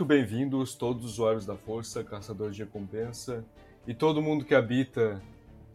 [0.00, 3.44] Muito bem-vindos, todos os usuários da Força, caçadores de recompensa
[3.86, 5.20] e todo mundo que habita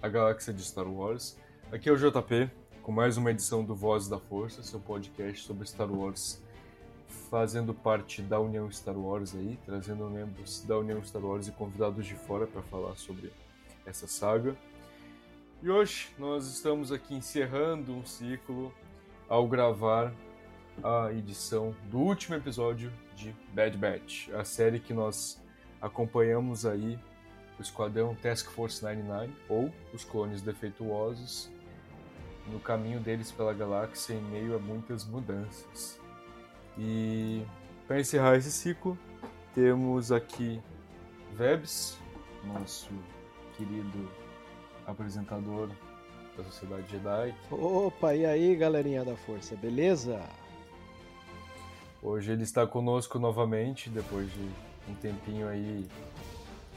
[0.01, 1.37] a galáxia de Star Wars.
[1.71, 2.49] Aqui é o JP,
[2.81, 6.41] com mais uma edição do Voz da Força, seu podcast sobre Star Wars,
[7.29, 12.03] fazendo parte da União Star Wars aí, trazendo membros da União Star Wars e convidados
[12.03, 13.31] de fora para falar sobre
[13.85, 14.55] essa saga.
[15.61, 18.73] E hoje nós estamos aqui encerrando um ciclo
[19.29, 20.11] ao gravar
[20.83, 25.41] a edição do último episódio de Bad Batch, a série que nós
[25.81, 26.99] acompanhamos aí
[27.57, 31.49] o Esquadrão Task Force 99 ou os clones defeituosos
[32.47, 35.99] no caminho deles pela galáxia em meio a muitas mudanças.
[36.77, 37.43] E
[37.87, 38.97] para encerrar esse ciclo,
[39.53, 40.61] temos aqui
[41.33, 41.97] Vebs,
[42.43, 42.89] nosso
[43.57, 44.09] querido
[44.85, 45.69] apresentador
[46.37, 50.21] da Sociedade Jedi, Opa, e aí galerinha da Força, beleza?
[52.01, 54.49] Hoje ele está conosco novamente, depois de
[54.87, 55.87] um tempinho aí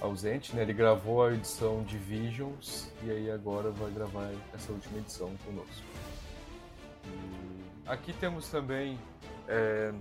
[0.00, 0.62] ausente, né?
[0.62, 5.84] Ele gravou a edição de Visions e aí agora vai gravar essa última edição conosco.
[7.04, 8.98] E aqui temos também
[9.48, 9.92] é,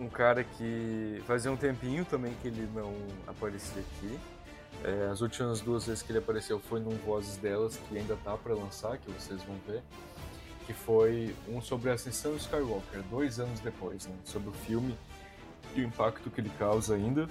[0.00, 2.94] um cara que fazia um tempinho também que ele não
[3.26, 4.18] aparecia aqui.
[4.84, 8.36] É, as últimas duas vezes que ele apareceu foi num Vozes Delas, que ainda tá
[8.36, 9.82] para lançar, que vocês vão ver
[10.66, 14.96] que foi um sobre a ascensão Skywalker, dois anos depois, né, sobre o filme
[15.74, 17.28] e o impacto que ele causa ainda,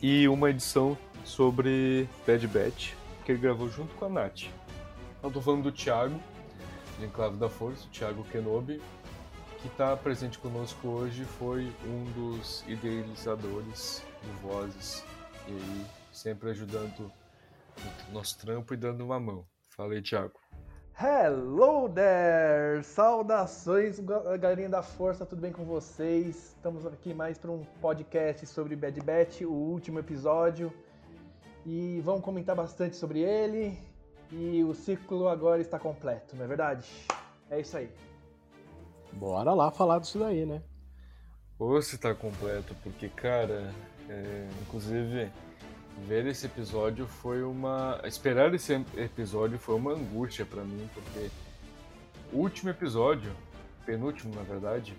[0.00, 2.92] e uma edição sobre Bad Batch,
[3.24, 4.44] que ele gravou junto com a Nath.
[5.22, 6.20] Eu tô falando do Thiago,
[6.98, 8.80] de Enclave da Força, o Thiago Kenobi,
[9.60, 15.04] que está presente conosco hoje, foi um dos idealizadores do Vozes,
[15.48, 17.10] e aí sempre ajudando
[18.08, 19.46] no nosso trampo e dando uma mão.
[19.68, 20.45] Fala aí, Thiago.
[20.98, 22.82] Hello there!
[22.82, 26.54] Saudações, ga- galerinha da Força, tudo bem com vocês?
[26.56, 30.72] Estamos aqui mais para um podcast sobre Bad Batch, o último episódio.
[31.66, 33.78] E vamos comentar bastante sobre ele.
[34.32, 36.88] E o ciclo agora está completo, não é verdade?
[37.50, 37.90] É isso aí.
[39.12, 40.62] Bora lá falar disso daí, né?
[41.58, 43.70] Ou se tá completo, porque, cara,
[44.08, 45.30] é, inclusive,
[46.04, 48.00] ver esse episódio foi uma.
[48.04, 51.30] Esperar esse episódio foi uma angústia pra mim, porque
[52.32, 53.32] o último episódio,
[53.84, 54.94] penúltimo na verdade,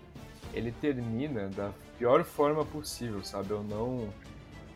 [0.53, 3.51] ele termina da pior forma possível, sabe?
[3.51, 4.09] Eu não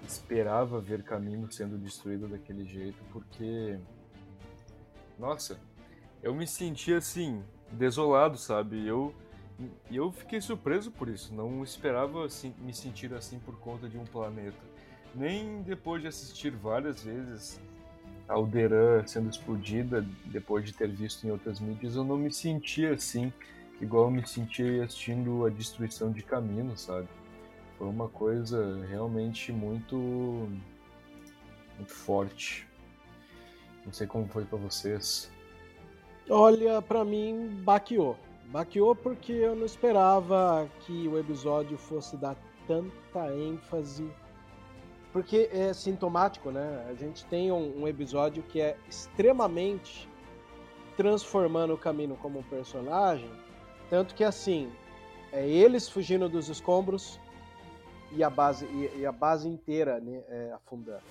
[0.07, 3.79] esperava ver Caminho sendo destruído daquele jeito, porque.
[5.17, 5.59] Nossa,
[6.21, 8.85] eu me senti assim, desolado, sabe?
[8.85, 9.13] Eu.
[9.91, 13.95] E eu fiquei surpreso por isso, não esperava assim, me sentir assim por conta de
[13.95, 14.70] um planeta.
[15.13, 17.59] Nem depois de assistir várias vezes
[18.27, 22.93] a Alderan sendo explodida, depois de ter visto em outras mídias, eu não me sentia
[22.93, 23.31] assim,
[23.81, 27.07] igual eu me sentia assistindo a destruição de Camino, sabe?
[27.77, 29.97] Foi uma coisa realmente muito.
[29.97, 32.67] muito forte.
[33.85, 35.31] Não sei como foi pra vocês.
[36.29, 38.15] Olha, pra mim, baqueou.
[38.45, 42.37] Baqueou porque eu não esperava que o episódio fosse dar
[42.67, 44.09] tanta ênfase.
[45.11, 46.85] Porque é sintomático, né?
[46.89, 50.09] A gente tem um, um episódio que é extremamente
[50.95, 53.29] transformando o caminho como um personagem.
[53.89, 54.71] Tanto que assim,
[55.31, 57.19] é eles fugindo dos escombros
[58.11, 61.03] e a base, e, e a base inteira né, é, afundando.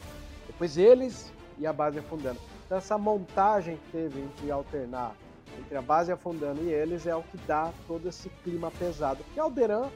[0.46, 2.40] Depois eles e a base afundando.
[2.64, 5.14] Então essa montagem que teve entre alternar
[5.58, 9.22] entre a base afundando e eles é o que dá todo esse clima pesado.
[9.24, 9.88] Porque Alderan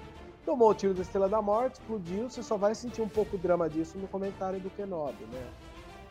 [0.44, 3.38] tomou o tiro da Estrela da Morte, explodiu, você só vai sentir um pouco o
[3.38, 5.46] drama disso no comentário do Kenobi, né?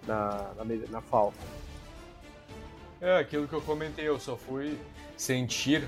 [0.08, 1.04] Na, na, na.
[3.00, 4.78] É, aquilo que eu comentei, eu só fui
[5.16, 5.88] sentir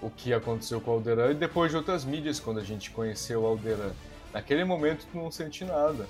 [0.00, 3.42] o que aconteceu com o Alderan e depois de outras mídias, quando a gente conheceu
[3.42, 3.92] o Alderan.
[4.32, 6.06] Naquele momento tu não senti nada,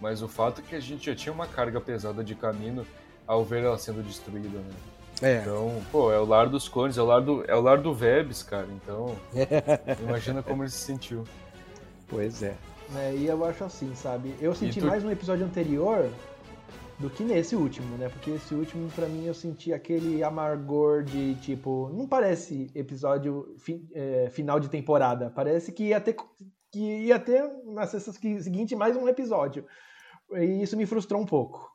[0.00, 2.86] mas o fato é que a gente já tinha uma carga pesada de caminho
[3.26, 4.74] ao ver ela sendo destruída, né?
[5.22, 5.40] É.
[5.40, 7.92] Então, pô, é o lar dos clones, é o lar do, é o lar do
[7.92, 8.68] Vebs, cara.
[8.70, 9.16] Então,
[10.02, 11.24] imagina como ele se sentiu.
[12.06, 12.56] Pois é.
[12.96, 13.14] é.
[13.14, 14.34] E eu acho assim, sabe?
[14.40, 14.86] Eu senti tu...
[14.86, 16.10] mais no episódio anterior
[16.98, 18.08] do que nesse último, né?
[18.08, 21.90] Porque esse último, para mim, eu senti aquele amargor de tipo.
[21.92, 25.30] Não parece episódio fi, é, final de temporada.
[25.30, 26.16] Parece que ia ter,
[26.72, 29.66] que ia ter na sexta seguinte mais um episódio.
[30.32, 31.70] E isso me frustrou um pouco.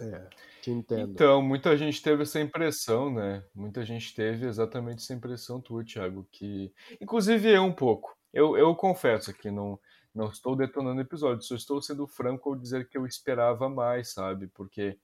[0.00, 0.28] É.
[0.60, 1.12] Te entendo.
[1.12, 3.42] Então, muita gente teve essa impressão, né?
[3.54, 6.72] Muita gente teve exatamente essa impressão tua, Thiago, que.
[7.00, 8.16] Inclusive eu um pouco.
[8.32, 9.78] Eu, eu confesso que não,
[10.14, 14.48] não estou detonando episódio, só estou sendo franco ao dizer que eu esperava mais, sabe?
[14.48, 14.98] Porque,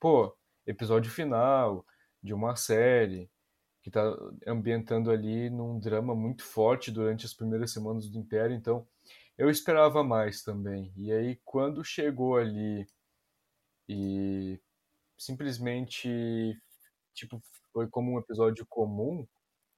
[0.00, 0.34] pô,
[0.66, 1.84] episódio final
[2.22, 3.30] de uma série
[3.82, 4.02] que tá
[4.46, 8.86] ambientando ali num drama muito forte durante as primeiras semanas do Império, então
[9.38, 10.92] eu esperava mais também.
[10.96, 12.86] E aí, quando chegou ali
[13.88, 14.58] e
[15.16, 16.58] simplesmente
[17.14, 17.40] tipo
[17.72, 19.26] foi como um episódio comum,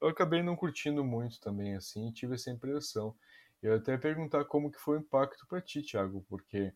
[0.00, 3.14] eu acabei não curtindo muito também assim, tive essa impressão.
[3.61, 6.73] Eu até perguntar como que foi o impacto para ti, Thiago, porque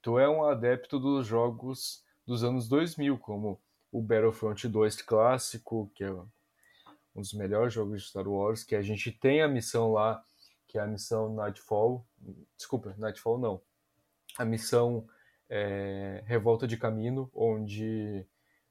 [0.00, 3.60] tu é um adepto dos jogos dos anos 2000, como
[3.90, 6.28] o Battlefront 2 clássico, que é um
[7.16, 10.22] dos melhores jogos de Star Wars, que a gente tem a missão lá,
[10.68, 12.06] que é a missão Nightfall,
[12.56, 13.60] desculpa, Nightfall não,
[14.38, 15.08] a missão
[15.48, 18.26] é, Revolta de Camino, onde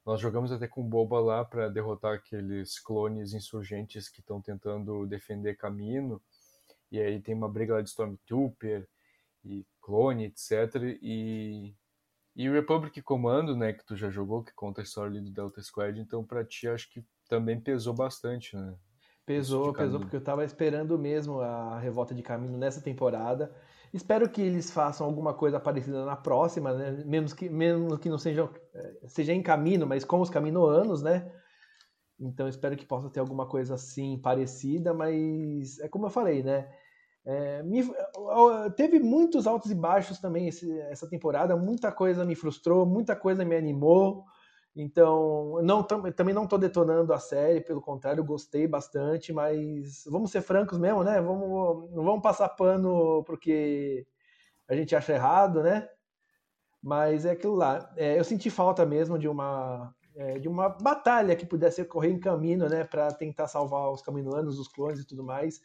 [0.05, 5.57] nós jogamos até com Boba lá para derrotar aqueles clones insurgentes que estão tentando defender
[5.57, 6.21] Camino.
[6.91, 8.87] E aí tem uma briga lá de Stormtrooper
[9.43, 10.97] e clone, etc.
[11.01, 11.73] E,
[12.35, 15.61] e Republic Commando, né, que tu já jogou, que conta a história ali do Delta
[15.61, 18.75] Squad, então para ti acho que também pesou bastante, né?
[19.25, 23.51] Pesou, pesou, porque eu tava esperando mesmo a Revolta de Camino nessa temporada.
[23.95, 27.01] Espero que eles façam alguma coisa parecida na próxima, né?
[27.05, 31.31] Mesmo que, mesmo que não seja, eh, seja em caminho, mas com os caminoanos, né?
[32.19, 36.69] Então espero que possa ter alguma coisa assim parecida, mas é como eu falei, né?
[37.23, 37.83] É, me,
[38.75, 43.45] teve muitos altos e baixos também esse, essa temporada, muita coisa me frustrou, muita coisa
[43.45, 44.25] me animou.
[44.75, 50.41] Então, não, também não estou detonando a série, pelo contrário, gostei bastante, mas vamos ser
[50.41, 51.21] francos mesmo, né?
[51.21, 54.05] Vamos, não vamos passar pano porque
[54.67, 55.87] a gente acha errado, né?
[56.83, 57.89] Mas é aquilo lá.
[57.95, 62.19] É, eu senti falta mesmo de uma, é, de uma batalha que pudesse ocorrer em
[62.19, 62.83] caminho, né?
[62.83, 65.61] Para tentar salvar os caminoanos, os clones e tudo mais.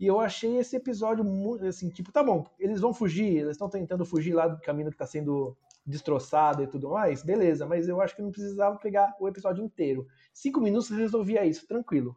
[0.00, 3.68] E eu achei esse episódio muito assim, tipo, tá bom, eles vão fugir, eles estão
[3.68, 5.56] tentando fugir lá do caminho que está sendo
[5.86, 10.06] destroçada e tudo mais, beleza, mas eu acho que não precisava pegar o episódio inteiro.
[10.32, 12.16] Cinco minutos resolvia isso, tranquilo.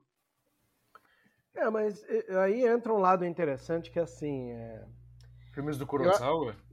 [1.54, 2.06] É, mas
[2.44, 4.52] aí entra um lado interessante que assim.
[4.52, 4.86] É...
[5.52, 6.52] Filmes do Kurosawa?
[6.52, 6.68] Eu...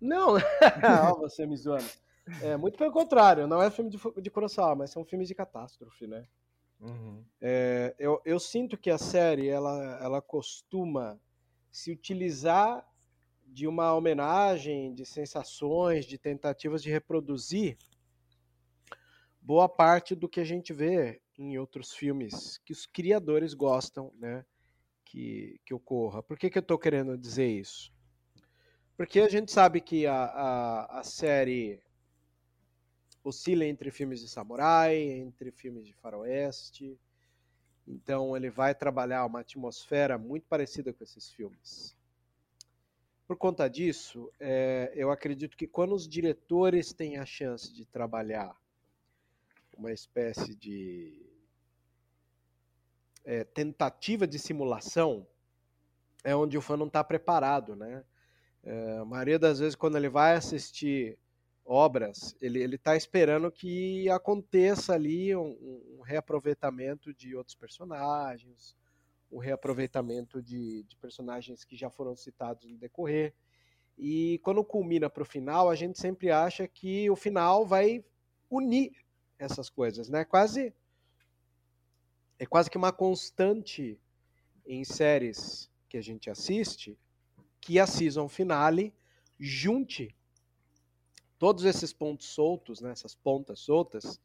[0.00, 0.34] Não,
[1.18, 1.90] você me zoando.
[2.42, 6.06] É, muito pelo contrário, não é filme de, de Kurosawa, mas são filmes de catástrofe,
[6.06, 6.26] né?
[6.78, 7.24] Uhum.
[7.40, 11.18] É, eu, eu sinto que a série ela, ela costuma
[11.70, 12.86] se utilizar
[13.48, 17.76] de uma homenagem, de sensações, de tentativas de reproduzir
[19.40, 24.44] boa parte do que a gente vê em outros filmes que os criadores gostam, né,
[25.04, 26.22] que, que ocorra.
[26.22, 27.90] Por que, que eu estou querendo dizer isso?
[28.96, 31.80] Porque a gente sabe que a, a, a série
[33.24, 36.98] oscila entre filmes de samurai, entre filmes de faroeste,
[37.86, 41.96] então ele vai trabalhar uma atmosfera muito parecida com esses filmes.
[43.28, 48.56] Por conta disso, é, eu acredito que quando os diretores têm a chance de trabalhar
[49.76, 51.30] uma espécie de
[53.26, 55.26] é, tentativa de simulação,
[56.24, 58.02] é onde o fã não está preparado, né?
[58.62, 61.18] É, a maioria das vezes, quando ele vai assistir
[61.66, 68.74] obras, ele está esperando que aconteça ali um, um, reaproveitamento de outros personagens,
[69.30, 73.34] um reaproveitamento de, de personagens que já foram citados no decorrer.
[73.96, 78.04] E quando culmina para o final, a gente sempre acha que o final vai
[78.50, 78.92] unir
[79.38, 80.24] essas coisas, né?
[80.24, 80.72] Quase
[82.38, 84.00] é quase que uma constante
[84.64, 86.96] em séries que a gente assiste
[87.60, 88.94] que a season finale
[89.38, 90.14] junte
[91.38, 94.20] todos esses pontos soltos, né, essas pontas soltas,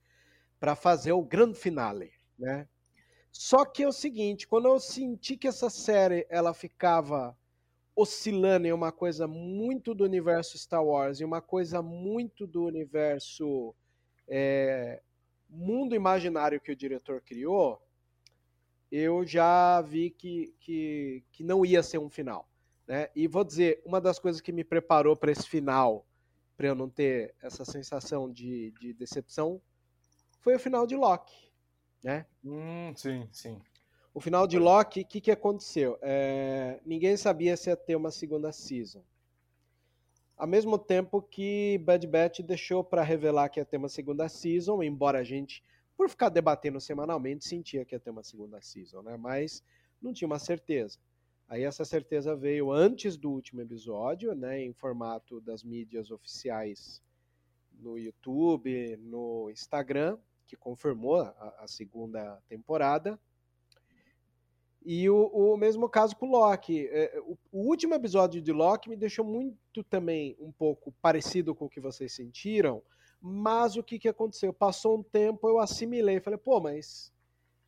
[0.60, 2.68] para fazer o grande finale, né?
[3.34, 7.36] Só que é o seguinte, quando eu senti que essa série ela ficava
[7.96, 13.74] oscilando em uma coisa muito do universo Star Wars e uma coisa muito do universo
[14.28, 15.02] é,
[15.50, 17.82] mundo imaginário que o diretor criou,
[18.92, 22.48] eu já vi que, que, que não ia ser um final.
[22.88, 23.10] Né?
[23.16, 26.06] E vou dizer, uma das coisas que me preparou para esse final,
[26.56, 29.60] para eu não ter essa sensação de, de decepção,
[30.40, 31.53] foi o final de Loki.
[32.04, 32.26] Né?
[32.44, 33.62] Hum, sim, sim.
[34.14, 35.98] O final de Loki, o que, que aconteceu?
[36.02, 39.02] É, ninguém sabia se ia ter uma segunda season.
[40.38, 44.84] Ao mesmo tempo que Bad Batch deixou para revelar que ia ter uma segunda season,
[44.84, 45.64] embora a gente,
[45.96, 49.16] por ficar debatendo semanalmente, sentia que ia ter uma segunda season, né?
[49.16, 49.64] Mas
[50.02, 51.00] não tinha uma certeza.
[51.48, 57.02] Aí essa certeza veio antes do último episódio, né, em formato das mídias oficiais
[57.80, 60.18] no YouTube, no Instagram,
[60.54, 63.20] que confirmou a, a segunda temporada.
[64.86, 66.88] E o, o, mesmo caso com Loki.
[66.92, 71.66] É, o, o, último episódio de Loki me deixou muito também um pouco parecido com
[71.66, 72.84] o que vocês sentiram,
[73.20, 74.54] mas o que, que aconteceu?
[74.54, 77.12] Passou um tempo, eu assimilei, falei, pô, mas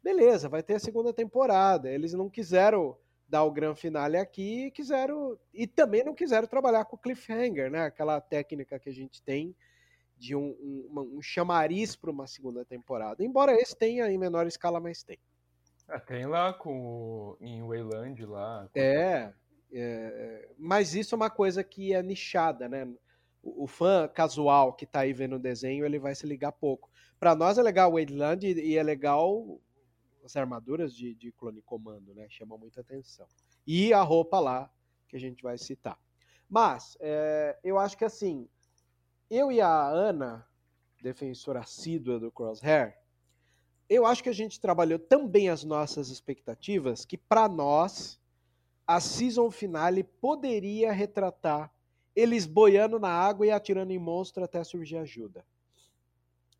[0.03, 1.89] beleza, vai ter a segunda temporada.
[1.89, 6.97] Eles não quiseram dar o grande finale aqui, quiseram e também não quiseram trabalhar com
[6.97, 7.85] cliffhanger, né?
[7.85, 9.55] Aquela técnica que a gente tem
[10.17, 13.23] de um, um, um chamariz para uma segunda temporada.
[13.23, 15.19] Embora esse tenha em menor escala, mas tem.
[15.87, 18.67] Ah, tem lá com em Wayland lá.
[18.73, 19.31] É,
[19.71, 22.87] é, mas isso é uma coisa que é nichada, né?
[23.43, 26.89] O, o fã casual que está aí vendo o desenho, ele vai se ligar pouco.
[27.19, 29.59] Para nós é legal o Wayland e é legal
[30.23, 32.25] as armaduras de, de clone comando, né?
[32.29, 33.27] Chama muita atenção.
[33.65, 34.71] E a roupa lá,
[35.07, 35.99] que a gente vai citar.
[36.49, 38.47] Mas, é, eu acho que assim,
[39.35, 40.47] eu e a Ana,
[41.01, 42.97] defensora assídua do Crosshair,
[43.89, 48.19] eu acho que a gente trabalhou tão bem as nossas expectativas que, para nós,
[48.87, 51.71] a season finale poderia retratar
[52.15, 55.45] eles boiando na água e atirando em monstro até surgir ajuda.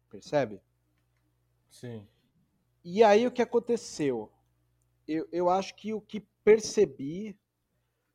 [0.10, 0.62] Percebe?
[1.70, 2.06] Sim.
[2.84, 4.30] E aí o que aconteceu?
[5.08, 7.38] Eu, eu acho que o que percebi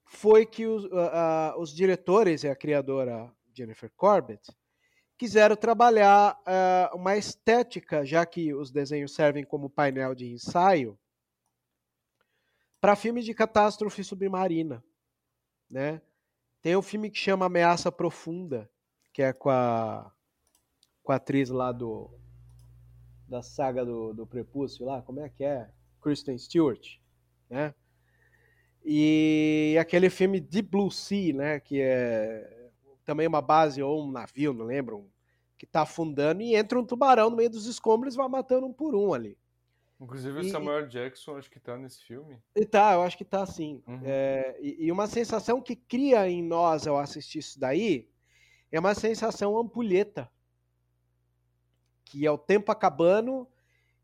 [0.05, 4.43] foi que os, uh, uh, os diretores e a criadora Jennifer Corbett
[5.21, 10.99] quiseram trabalhar uh, uma estética, já que os desenhos servem como painel de ensaio,
[12.81, 14.83] para filmes de catástrofe submarina.
[15.71, 16.01] Né?
[16.63, 18.71] Tem um filme que chama Ameaça Profunda,
[19.13, 20.11] que é com a,
[21.03, 22.11] com a atriz lá do
[23.29, 25.71] da saga do, do Prepúcio lá, como é que é?
[26.03, 26.97] Kristen Stewart,
[27.49, 27.73] né?
[28.85, 32.60] E aquele filme Deep Blue Sea, né, que é
[33.05, 35.09] também uma base ou um navio, não lembro,
[35.57, 38.73] que está afundando e entra um tubarão no meio dos escombros e vai matando um
[38.73, 39.37] por um ali.
[40.01, 42.39] Inclusive o Samuel Jackson acho que está nesse filme.
[42.57, 43.83] E tá, eu acho que tá sim.
[43.87, 44.01] Uhum.
[44.03, 48.09] É, e, e, uma sensação que cria em nós ao assistir isso daí
[48.73, 50.31] é uma sensação ampulheta.
[52.07, 53.47] Que é o tempo acabando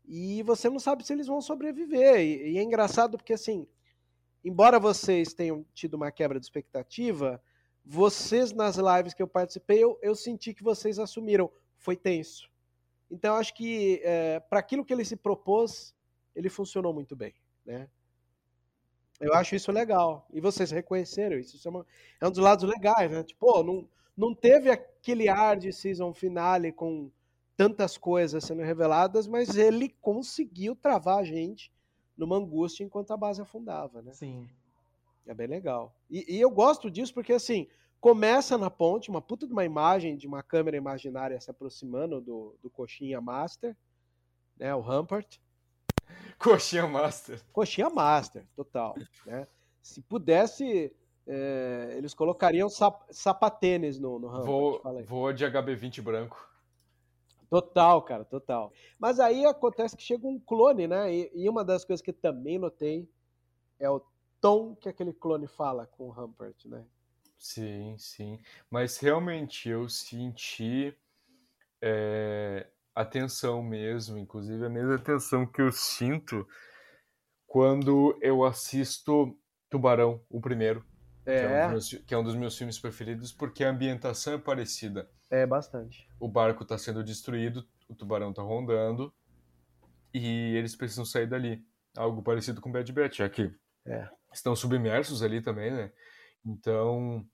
[0.07, 2.19] e você não sabe se eles vão sobreviver.
[2.19, 3.67] E, e é engraçado porque assim,
[4.45, 7.41] embora vocês tenham tido uma quebra de expectativa,
[7.89, 11.49] vocês nas lives que eu participei, eu, eu senti que vocês assumiram.
[11.77, 12.51] Foi tenso.
[13.09, 15.95] Então, acho que é, para aquilo que ele se propôs,
[16.35, 17.33] ele funcionou muito bem.
[17.65, 17.87] Né?
[19.19, 20.27] Eu acho isso legal.
[20.33, 21.55] E vocês reconheceram isso.
[21.55, 21.85] Isso é, uma,
[22.19, 23.23] é um dos lados legais, né?
[23.23, 27.09] Tipo, não, não teve aquele ar de season finale com
[27.55, 31.71] tantas coisas sendo reveladas, mas ele conseguiu travar a gente
[32.17, 34.13] numa angústia enquanto a base afundava, né?
[34.13, 34.49] Sim.
[35.27, 35.93] É bem legal.
[36.09, 37.67] E, e, eu gosto disso porque, assim,
[37.99, 42.57] começa na ponte, uma puta de uma imagem de uma câmera imaginária se aproximando do,
[42.63, 43.75] do Coxinha Master,
[44.57, 45.37] né, o Rampart.
[46.39, 47.43] Coxinha Master.
[47.51, 48.95] Coxinha Master, total.
[49.25, 49.45] Né?
[49.81, 50.95] Se pudesse,
[51.27, 55.05] é, eles colocariam sap, sapatênis no, no Rampart.
[55.05, 56.47] Voa de HB20 branco.
[57.49, 58.71] Total, cara, total.
[58.99, 61.13] Mas aí acontece que chega um clone, né?
[61.13, 63.09] E, e uma das coisas que também notei
[63.79, 64.01] é o
[64.47, 66.85] tom que aquele clone fala com o Rampart, né?
[67.37, 68.39] Sim, sim.
[68.69, 70.95] Mas realmente eu senti
[71.81, 76.47] é, atenção mesmo, inclusive a mesma atenção que eu sinto
[77.45, 79.37] quando eu assisto
[79.69, 80.85] Tubarão, o primeiro,
[81.35, 83.69] que, é um É, dos meus, que é um dos meus filmes preferidos, porque a
[83.69, 85.09] ambientação é parecida.
[85.29, 86.07] é bastante.
[86.19, 89.13] O barco está sendo destruído, o tubarão está rondando,
[90.13, 91.65] e eles precisam sair dali.
[91.95, 93.53] Algo parecido com Bad Batch, que
[93.85, 94.16] É.
[94.33, 95.91] estão submersos ali também, né?
[96.45, 97.25] Então,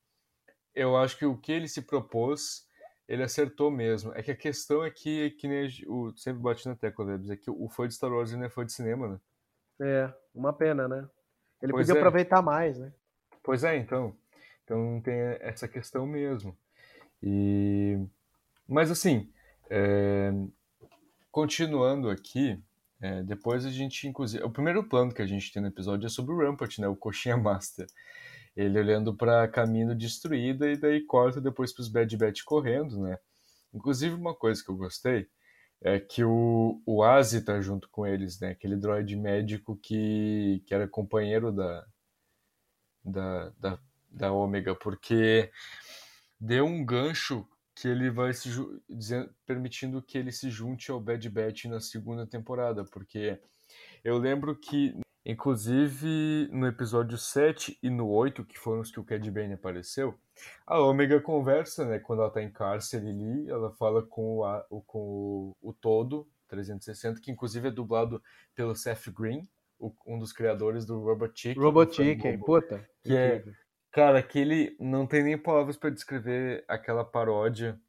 [0.74, 2.68] eu acho que o que ele se propôs,
[3.08, 4.12] ele acertou mesmo.
[4.16, 7.38] É que a questão é que, que nem o, sempre bate na tecla, Debs, é
[7.38, 9.20] que o fã de Star Wars ele não é fã de cinema, né?
[9.80, 11.08] É, uma pena, né?
[11.62, 12.02] Ele Pois podia é.
[12.02, 12.92] aproveitar mais, né?
[13.42, 14.16] Pois é, então.
[14.64, 16.58] Então tem essa questão mesmo.
[17.22, 18.00] E...
[18.68, 19.32] Mas assim,
[19.70, 20.32] é,
[21.32, 22.62] continuando aqui,
[23.04, 24.42] é, depois a gente, inclusive.
[24.46, 26.88] O primeiro plano que a gente tem no episódio é sobre o Rampart, né?
[26.88, 27.86] O Coxinha Master.
[28.56, 33.20] Ele olhando para caminho destruída e daí corta depois para os Bad Batch correndo, né?
[33.74, 35.28] Inclusive, uma coisa que eu gostei
[35.82, 38.52] é que o, o Azi tá junto com eles, né?
[38.52, 41.86] Aquele droid médico que, que era companheiro da,
[43.04, 43.80] da, da,
[44.10, 45.52] da Ômega, porque
[46.40, 48.50] deu um gancho que ele vai se
[48.90, 53.40] dizendo, permitindo que ele se junte ao Bad Batch na segunda temporada, porque
[54.04, 59.04] eu lembro que, inclusive, no episódio 7 e no 8, que foram os que o
[59.04, 60.18] Cad Bane apareceu,
[60.68, 64.40] a Ômega conversa, né, quando ela tá em cárcere ali, ela fala com
[64.70, 68.22] o, com o, o Todo 360, que inclusive é dublado
[68.56, 69.48] pelo Seth Green,
[70.06, 71.64] um dos criadores do Robot Chicken.
[71.64, 72.88] Robot Chicken, puta.
[73.04, 73.44] Que é-.
[73.94, 77.80] Cara, aquele não tem nem palavras pra descrever aquela paródia.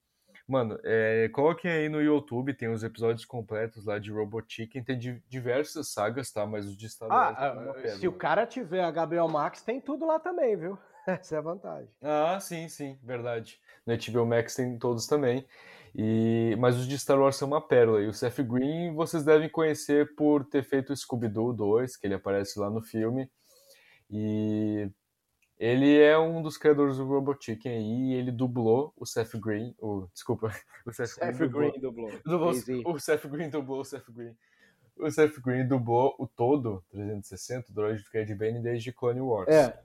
[0.47, 4.99] Mano, é, coloquem aí no YouTube, tem os episódios completos lá de Robot Chicken, tem
[4.99, 6.45] di- diversas sagas, tá?
[6.47, 7.99] Mas os de Star Wars Ah, são uma ah, pérola.
[7.99, 10.79] se o cara tiver a Gabriel Max, tem tudo lá também, viu?
[11.09, 11.89] Essa é a vantagem.
[12.03, 13.59] Ah, sim, sim, verdade.
[13.87, 15.47] No HBO Max tem todos também.
[15.95, 16.55] E...
[16.59, 18.03] Mas os de Star Wars são uma pérola.
[18.03, 22.15] E o Seth Green vocês devem conhecer por ter feito o Scooby-Doo 2, que ele
[22.15, 23.31] aparece lá no filme.
[24.11, 24.91] E
[25.59, 29.75] ele é um dos criadores do Robot Chicken aí, e ele dublou o Seth Green,
[29.79, 30.49] o, desculpa,
[30.87, 32.11] o Seth, Seth dublou- Green dublou.
[32.25, 34.37] dublou- o Seth Green dublou o Seth Green.
[34.97, 39.49] O Seth Green dublou o todo 360, o droid do Cad Bane desde Clone Wars.
[39.49, 39.77] É,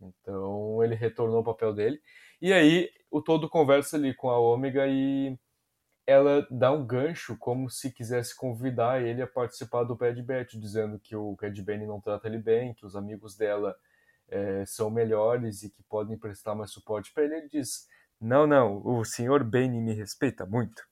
[0.00, 2.00] Então ele retornou ao papel dele.
[2.40, 5.38] E aí o todo conversa ali com a Ômega e
[6.06, 10.98] ela dá um gancho como se quisesse convidar ele a participar do Bad Batch, dizendo
[10.98, 13.74] que o Cad Bane não trata ele bem, que os amigos dela
[14.28, 17.34] eh, são melhores e que podem prestar mais suporte para ele.
[17.36, 17.88] Ele diz:
[18.20, 20.82] Não, não, o senhor Bane me respeita muito.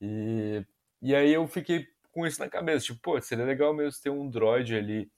[0.00, 0.64] E,
[1.02, 4.28] e aí eu fiquei com isso na cabeça, tipo, pô, seria legal mesmo ter um
[4.28, 5.10] droid ali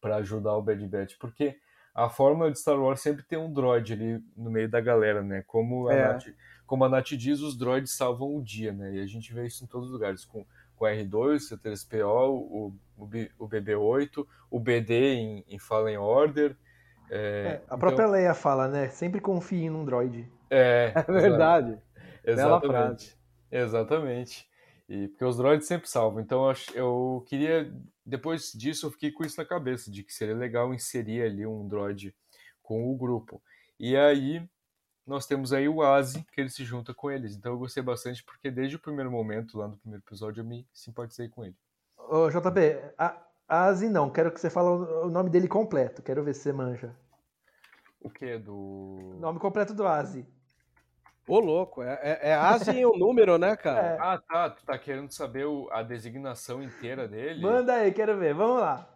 [0.00, 1.58] para ajudar o Bad Batch, porque
[1.94, 5.42] a fórmula de Star Wars sempre tem um droid ali no meio da galera, né?
[5.46, 6.08] Como a, É.
[6.08, 6.26] Nath,
[6.66, 8.96] como a Nath diz, os droids salvam o dia, né?
[8.96, 10.46] E a gente vê isso em todos os lugares, com,
[10.76, 16.56] com o R2, o C3PO, o, o, o BB-8, o BD em, em Fallen Order.
[17.10, 18.88] É, É, então- a própria Leia fala, né?
[18.88, 20.30] Sempre confie num droid.
[20.50, 21.78] É, É verdade.
[22.24, 23.18] Bela Exatamente.
[23.50, 24.48] Exatamente.
[24.88, 26.20] E porque os droids sempre salvam.
[26.22, 27.72] Então eu, eu queria.
[28.04, 31.66] Depois disso, eu fiquei com isso na cabeça, de que seria legal inserir ali um
[31.68, 32.14] droid
[32.62, 33.42] com o grupo.
[33.78, 34.42] E aí
[35.06, 37.34] nós temos aí o Azi, que ele se junta com eles.
[37.34, 40.66] Então eu gostei bastante, porque desde o primeiro momento, lá no primeiro episódio, eu me
[40.72, 41.56] simpatizei com ele.
[41.96, 43.16] Ô, JP, a,
[43.48, 46.02] Azi não, quero que você fale o o nome dele completo.
[46.02, 46.94] Quero ver se você manja.
[48.00, 48.38] O que?
[48.38, 48.54] Do.
[48.54, 50.26] O nome completo do Azi.
[51.26, 53.80] Ô, louco, é, é, é Asi um número, né, cara?
[53.80, 53.98] É.
[54.00, 54.50] Ah, tá.
[54.50, 57.42] Tu tá querendo saber o- a designação inteira dele?
[57.42, 58.32] Manda aí, quero ver.
[58.34, 58.88] Vamos lá.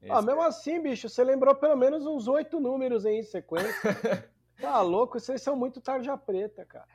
[0.09, 3.73] Ah, mesmo assim, bicho, você lembrou pelo menos uns oito números aí em sequência.
[4.57, 6.87] Tá louco, vocês são muito tarja preta, cara.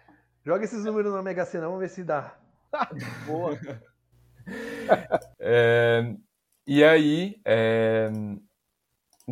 [0.42, 2.35] Joga esses números na Mega Sena, vamos ver se dá.
[3.26, 3.59] Boa.
[5.38, 6.16] É,
[6.66, 8.11] e aí, é,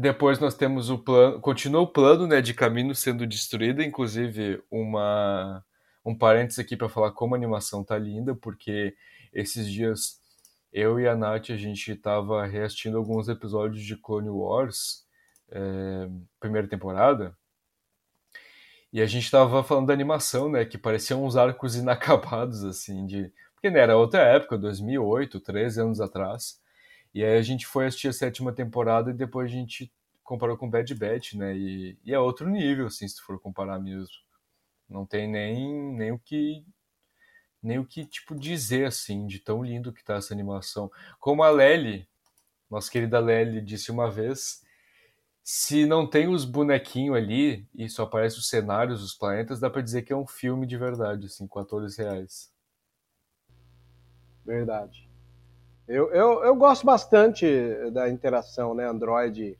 [0.01, 5.65] depois nós temos o plano, continua o plano né, de caminho sendo destruído, inclusive uma,
[6.05, 8.95] um parênteses aqui para falar como a animação tá linda, porque
[9.33, 10.21] esses dias
[10.73, 15.07] eu e a Nath, a gente tava reassistindo alguns episódios de Clone Wars,
[15.51, 16.09] é,
[16.39, 17.37] primeira temporada,
[18.93, 23.33] e a gente tava falando da animação, né, que pareciam uns arcos inacabados, assim, de...
[23.55, 26.61] Porque né, era outra época, 2008, 13 anos atrás,
[27.15, 29.93] e aí a gente foi assistir a sétima temporada e depois a gente
[30.23, 33.79] comparou com Bad Batch, né, e, e é outro nível, assim, se tu for comparar
[33.79, 34.15] mesmo.
[34.89, 36.65] Não tem nem, nem o que
[37.63, 40.91] nem o que tipo dizer assim de tão lindo que tá essa animação.
[41.19, 42.09] Como a Lely,
[42.71, 44.63] nossa querida Lely disse uma vez,
[45.43, 49.83] se não tem os bonequinhos ali e só aparece os cenários, os planetas, dá para
[49.83, 52.53] dizer que é um filme de verdade, assim, com atores reais.
[54.45, 55.08] Verdade.
[55.89, 57.47] Eu, eu, eu gosto bastante
[57.93, 59.59] da interação, né, Android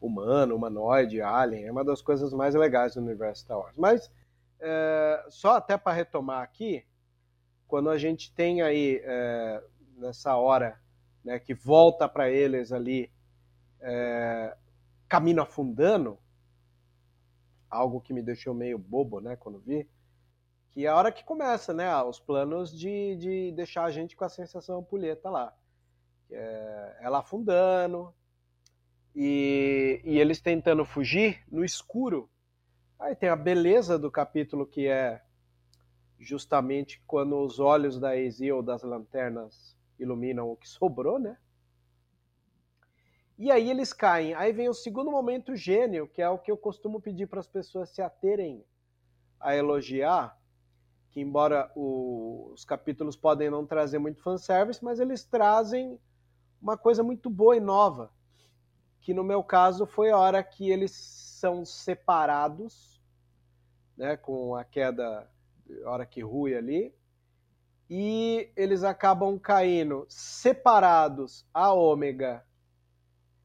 [0.00, 3.76] humano, humanoide, alien, é uma das coisas mais legais do universo Star Wars.
[3.76, 4.10] Mas
[4.58, 6.82] é, só até para retomar aqui,
[7.68, 9.62] quando a gente tem aí é,
[9.98, 10.80] nessa hora
[11.22, 13.12] né, que volta para eles ali
[13.78, 14.56] é,
[15.06, 16.18] caminho afundando,
[17.68, 19.86] algo que me deixou meio bobo, né, quando vi,
[20.70, 24.24] que é a hora que começa, né, os planos de, de deixar a gente com
[24.24, 25.52] a sensação ampulheta lá.
[26.30, 28.12] É, ela afundando
[29.14, 32.28] e, e eles tentando fugir no escuro.
[32.98, 35.22] Aí tem a beleza do capítulo que é
[36.18, 41.38] justamente quando os olhos da Ezio das lanternas iluminam o que sobrou, né?
[43.38, 44.34] E aí eles caem.
[44.34, 47.46] Aí vem o segundo momento gênio, que é o que eu costumo pedir para as
[47.46, 48.64] pessoas se aterem
[49.38, 50.38] a elogiar,
[51.10, 56.00] que embora o, os capítulos podem não trazer muito fanservice, mas eles trazem
[56.60, 58.10] uma coisa muito boa e nova,
[59.00, 63.00] que no meu caso foi a hora que eles são separados,
[63.96, 65.30] né, com a queda
[65.84, 66.94] hora que rui ali,
[67.88, 72.44] e eles acabam caindo separados a Ômega,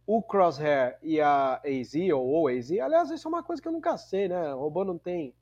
[0.05, 2.71] o Crosshair e a AZ, ou o AZ.
[2.71, 4.53] Aliás, isso é uma coisa que eu nunca sei, né?
[4.53, 5.33] O robô não tem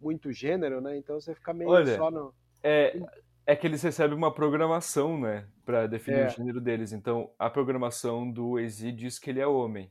[0.00, 0.96] muito gênero, né?
[0.96, 2.34] Então você fica meio Olha, só no.
[2.62, 3.00] É,
[3.48, 5.48] é que eles recebem uma programação, né?
[5.64, 6.26] Pra definir É.
[6.26, 6.92] o gênero deles.
[6.92, 9.90] Então, a programação do AZ diz que ele é homem.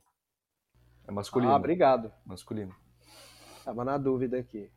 [1.08, 1.50] É masculino.
[1.50, 2.12] Ah, obrigado.
[2.24, 2.72] Masculino.
[3.64, 4.70] Tava na dúvida aqui.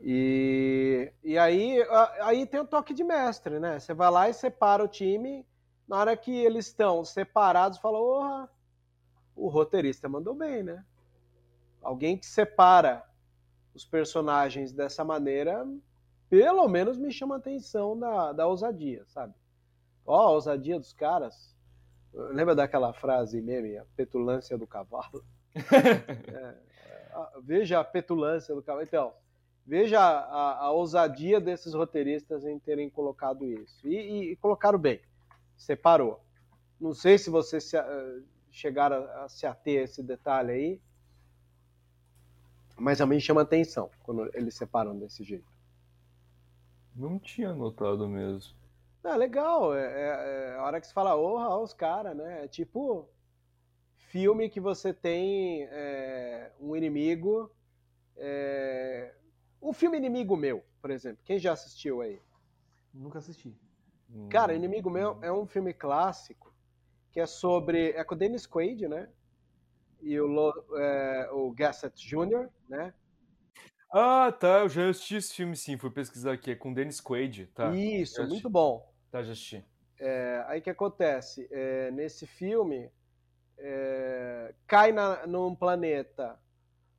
[0.00, 1.76] E, e aí,
[2.22, 3.78] aí tem o toque de mestre, né?
[3.78, 5.46] Você vai lá e separa o time.
[5.86, 8.48] Na hora que eles estão separados, fala: Orra,
[9.36, 10.82] o roteirista mandou bem, né?
[11.82, 13.04] Alguém que separa
[13.74, 15.66] os personagens dessa maneira,
[16.34, 19.32] pelo menos me chama a atenção da, da ousadia, sabe?
[20.04, 21.54] Ó, a ousadia dos caras.
[22.12, 25.24] Lembra daquela frase meme, a petulância do cavalo?
[27.16, 28.82] Ah, veja a petulância do cavalo.
[28.82, 29.14] Então,
[29.64, 33.86] veja a, a ousadia desses roteiristas em terem colocado isso.
[33.86, 35.00] E, e- e colocaram bem.
[35.56, 36.20] Separou.
[36.80, 38.18] Não sei se vocês se, eh,
[38.50, 40.80] chegaram a, a se ater a esse detalhe aí,
[42.76, 45.53] mas também chama atenção quando eles separam desse jeito.
[46.94, 48.54] Não tinha notado mesmo.
[49.04, 52.44] É legal, é, é- é a hora que você fala, ó, os caras, né?
[52.44, 53.08] É tipo
[53.96, 57.50] filme que você tem é, um inimigo.
[58.16, 59.14] é,
[59.62, 61.22] Um filme Inimigo Meu, por exemplo.
[61.24, 62.20] Quem já assistiu aí?
[62.94, 63.54] Nunca assisti.
[64.28, 64.56] Cara, Hum.
[64.56, 66.52] Inimigo Meu é um filme clássico
[67.12, 67.90] que é sobre.
[67.92, 69.08] É com o Dennis Quaid, né?
[70.02, 72.94] E o, Lo- é, o Gassett Jr., né?
[73.96, 74.58] Ah, tá.
[74.60, 75.76] Eu já assisti esse filme sim.
[75.78, 76.50] Fui pesquisar aqui.
[76.50, 77.46] É com Dennis Quaid.
[77.54, 77.70] Tá.
[77.74, 78.48] Isso, muito assisti.
[78.48, 78.92] bom.
[79.10, 79.64] Tá, já assisti.
[80.00, 81.46] É, aí o que acontece?
[81.50, 82.90] É, nesse filme,
[83.56, 86.36] é, cai na, num planeta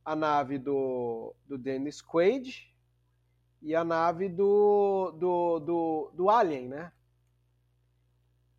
[0.05, 2.73] a nave do, do Dennis Quaid
[3.62, 6.93] e a nave do, do, do, do Alien, né?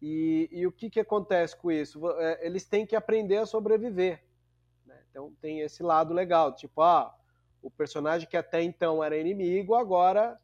[0.03, 2.07] E, e o que, que acontece com isso?
[2.21, 4.23] É, Eles têm que aprender a sobreviver.
[4.85, 5.01] né?
[5.11, 7.17] Então tem esse lado legal, tipo, ah,
[7.67, 10.41] o personagem que até então era inimigo, agora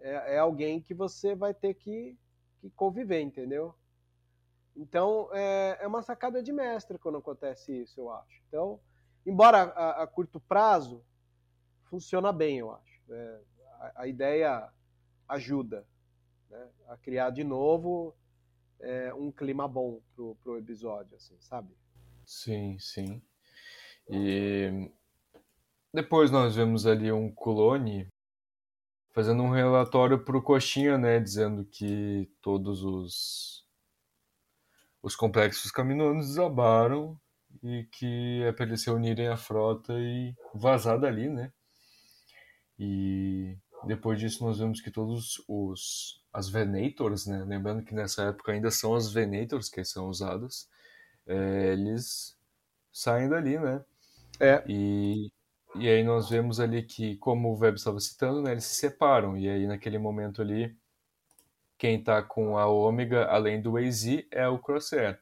[0.00, 2.18] é, é alguém que você vai ter que,
[2.58, 3.74] que conviver, entendeu?
[4.74, 8.42] Então é, é uma sacada de mestre quando acontece isso, eu acho.
[8.48, 8.80] Então,
[9.26, 11.04] embora a, a curto prazo,
[11.84, 13.12] funciona bem, eu acho.
[13.12, 13.40] É,
[13.80, 14.72] a, a ideia
[15.28, 15.86] ajuda
[16.48, 18.16] né, a criar de novo
[18.80, 21.76] é, um clima bom pro, pro episódio, assim, sabe?
[22.24, 23.22] Sim, sim.
[24.08, 24.90] E
[25.94, 28.08] depois nós vemos ali um clone
[29.12, 33.64] fazendo um relatório pro Coxinha, né, dizendo que todos os
[35.00, 37.18] os complexos caminoanos desabaram
[37.62, 41.52] e que é para eles se unirem à frota e vazar dali, né?
[42.78, 47.44] E depois disso nós vemos que todos os as Venators, né?
[47.44, 50.68] Lembrando que nessa época ainda são as Venators que são usadas.
[51.26, 52.36] É, eles
[52.92, 53.84] saem dali, né?
[54.40, 54.64] É.
[54.68, 55.30] E,
[55.74, 59.36] e aí nós vemos ali que, como o Web estava citando, né, eles se separam.
[59.36, 60.76] E aí naquele momento ali,
[61.76, 65.20] quem tá com a Ômega, além do AZ, é o Crosshair.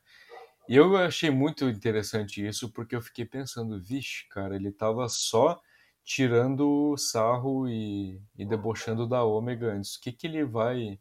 [0.68, 5.60] E eu achei muito interessante isso, porque eu fiquei pensando, vixe, cara, ele tava só
[6.04, 9.96] tirando sarro e, e debochando da Ômega antes.
[9.96, 11.00] O que que ele vai...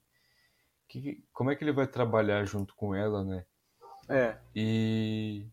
[0.87, 3.45] Que, como é que ele vai trabalhar junto com ela, né?
[4.09, 4.37] É.
[4.55, 5.47] E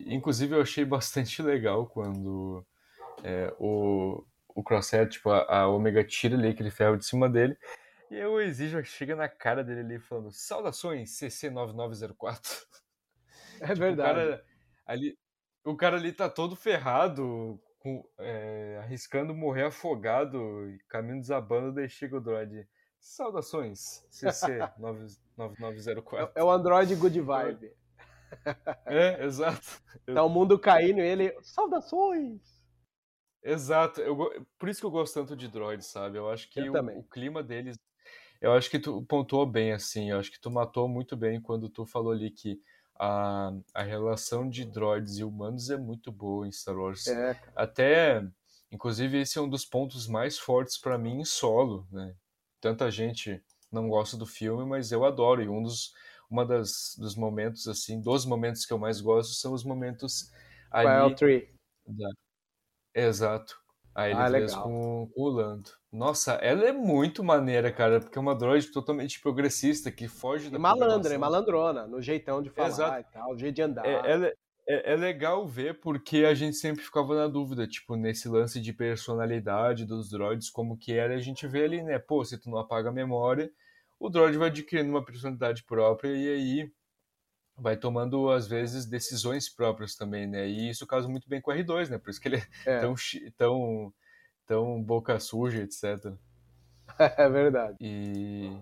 [0.00, 2.64] inclusive eu achei bastante legal quando
[3.22, 7.56] é, o, o Crosshair, tipo, a, a Omega tira ali aquele ferro de cima dele.
[8.10, 12.66] E o Exijo chega na cara dele ali falando: Saudações, CC9904.
[13.60, 14.14] É Tipo, o verdade.
[14.14, 14.44] cara
[14.86, 15.18] ali,
[15.64, 20.38] o cara ali tá todo ferrado, com, é, arriscando morrer afogado,
[20.70, 22.68] e caminho desabando, daí chega o droid.
[23.00, 26.30] Saudações, CC9904.
[26.36, 27.72] É o Android Good Vibe.
[28.86, 29.82] É, exato.
[30.06, 31.36] Tá o mundo caindo e ele.
[31.42, 32.40] Saudações!
[33.42, 34.00] Exato.
[34.00, 34.16] Eu,
[34.58, 36.18] por isso que eu gosto tanto de droids, sabe?
[36.18, 37.76] Eu acho que Eu o, o clima deles.
[38.40, 40.10] Eu acho que tu pontuou bem, assim.
[40.10, 42.60] Eu acho que tu matou muito bem quando tu falou ali que
[42.98, 47.06] a, a relação de droids e humanos é muito boa em Star Wars.
[47.06, 47.40] É.
[47.54, 48.24] Até,
[48.70, 52.14] inclusive, esse é um dos pontos mais fortes pra mim em solo, né?
[52.60, 55.42] Tanta gente não gosta do filme, mas eu adoro.
[55.42, 55.92] E um dos,
[56.30, 60.30] uma das, dos momentos, assim, dos momentos que eu mais gosto são os momentos
[60.72, 61.48] é ali tree?
[61.86, 62.10] da-
[62.94, 63.56] Exato.
[63.94, 64.62] Aí ele Ah, fez legal.
[64.62, 65.70] com, o Lando.
[65.92, 70.50] Nossa, ela é muito maneira, cara, porque é uma droid totalmente progressista que foge E
[70.50, 73.00] da malandra, é malandrona, no jeitão de falar Exato.
[73.00, 73.86] e tal, o jeito de andar.
[73.86, 74.32] É, ela-
[74.68, 78.72] é- é legal ver porque a gente sempre ficava na dúvida, tipo, nesse lance de
[78.72, 82.58] personalidade dos droids, como que era, a gente vê ali, né, pô, se tu não
[82.58, 83.50] apaga a memória,
[83.98, 86.72] o droid vai adquirindo uma personalidade própria e aí
[87.56, 91.54] vai tomando, às vezes, decisões próprias também, né, e isso casa muito bem com o
[91.54, 92.94] R2, né, por isso que ele é É, tão,
[93.36, 93.94] tão,
[94.46, 96.12] tão boca suja, etc.
[96.98, 97.76] é verdade.
[97.80, 98.56] E,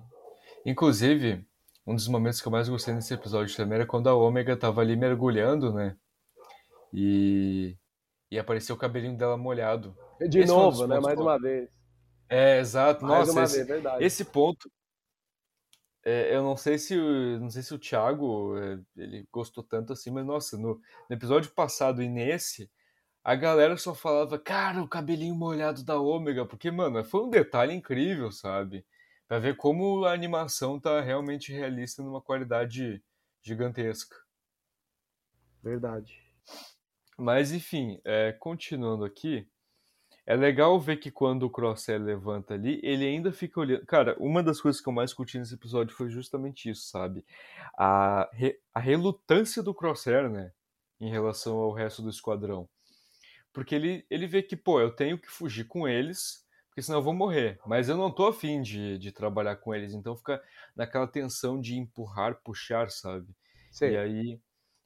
[0.65, 1.47] inclusive,
[1.87, 4.81] um dos momentos que eu mais gostei nesse episódio também era quando a Ômega tava
[4.81, 5.97] ali mergulhando, né?
[6.93, 7.77] E,
[8.31, 9.97] e apareceu o cabelinho dela molhado.
[10.29, 10.99] De Esse novo, né?
[10.99, 11.71] Mais uma vez.
[12.29, 13.05] É, exato.
[13.05, 14.05] Mais Nossa, uma esse, vez, verdade.
[14.05, 14.71] esse ponto.
[16.07, 19.93] É, eu não sei se o- não sei se o Thiago é, ele gostou tanto
[19.93, 20.77] assim, mas nossa, no,
[21.11, 22.71] no episódio passado e nesse,
[23.25, 27.75] a galera só falava, cara, o cabelinho molhado da Ômega, porque, mano, foi um detalhe
[27.75, 28.87] incrível, sabe?
[29.29, 33.03] Pra ver como a animação tá realmente realista numa qualidade
[33.43, 34.17] gigantesca.
[35.63, 36.15] Verdade.
[37.19, 39.49] Mas enfim, é, continuando aqui,
[40.27, 43.87] é legal ver que quando o Crosshair levanta ali, ele ainda fica olhando.
[43.87, 47.25] Cara, uma das coisas que eu mais curti nesse episódio foi justamente isso, sabe?
[47.79, 50.53] A, re- a relutância do Crosshair, né?
[51.01, 52.69] Em relação ao resto do esquadrão.
[53.53, 57.05] Porque ele, ele vê que, pô, eu tenho que fugir com eles, porque senão eu
[57.05, 57.59] vou morrer.
[57.67, 60.43] Mas eu não tô afim de, de trabalhar com eles, então fica
[60.75, 63.29] naquela tensão de empurrar, puxar, sabe?
[63.71, 63.93] Sei.
[63.93, 64.41] E aí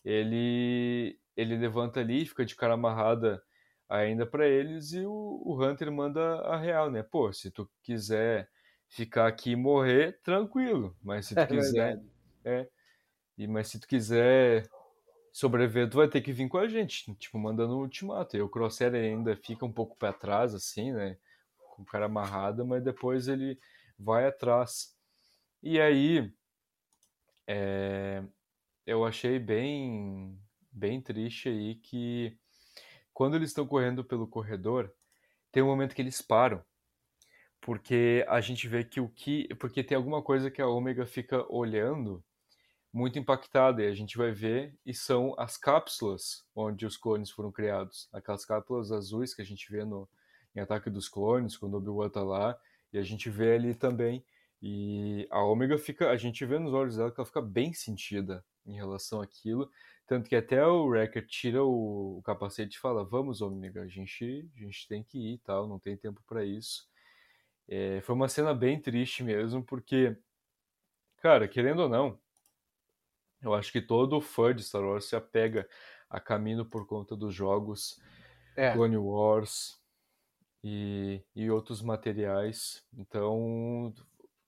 [0.05, 3.43] ele ele levanta ali, fica de cara amarrada
[3.91, 7.03] ainda pra eles e o, o Hunter manda a real, né?
[7.03, 8.51] Pô, se tu quiser
[8.89, 10.97] ficar aqui e morrer, tranquilo.
[11.03, 12.09] Mas se tu É quiser, verdade.
[12.45, 12.69] é.
[13.39, 14.69] E mas se tu quiser
[15.33, 18.37] sobreviver, tu vai ter que vir com a gente, tipo mandando um ultimato.
[18.37, 21.19] E o Crosshair ainda fica um pouco pra trás assim, né?
[21.77, 23.59] Com o cara amarrado, mas depois ele
[23.99, 24.97] vai atrás.
[25.63, 26.33] E aí
[27.47, 28.23] é,
[28.87, 30.41] eu achei bem
[30.73, 32.40] bem triste aí que
[33.21, 34.91] quando eles estão correndo pelo corredor,
[35.53, 36.65] tem um momento que eles param.
[37.61, 39.47] Porque a gente vê que o que.
[39.57, 42.25] Porque tem alguma coisa que a Ômega fica olhando
[42.91, 47.53] muito impactada, e a gente vai ver, e são as cápsulas onde os clones foram
[47.53, 48.09] criados.
[48.11, 50.09] Aquelas cápsulas azuis que a gente vê no,
[50.57, 52.59] em Ataque dos Clones, quando Obi-Wan tá lá,
[52.91, 54.25] e a gente vê ali também.
[54.63, 56.09] E a Ômega fica.
[56.09, 59.71] A gente vê nos olhos dela que ela fica bem sentida em relação àquilo.
[60.07, 64.49] Tanto que até o Wrecker tira o, o capacete e fala: Vamos, Ômega, a gente,
[64.57, 66.89] a gente tem que ir e tal, não tem tempo para isso.
[67.69, 70.17] É, foi uma cena bem triste mesmo, porque,
[71.19, 72.19] cara, querendo ou não,
[73.41, 75.69] eu acho que todo fã de Star Wars se apega
[76.09, 78.01] a caminho por conta dos jogos
[78.57, 78.73] É.
[78.73, 79.81] Clone Wars
[80.63, 82.85] e, e outros materiais.
[82.93, 83.95] Então,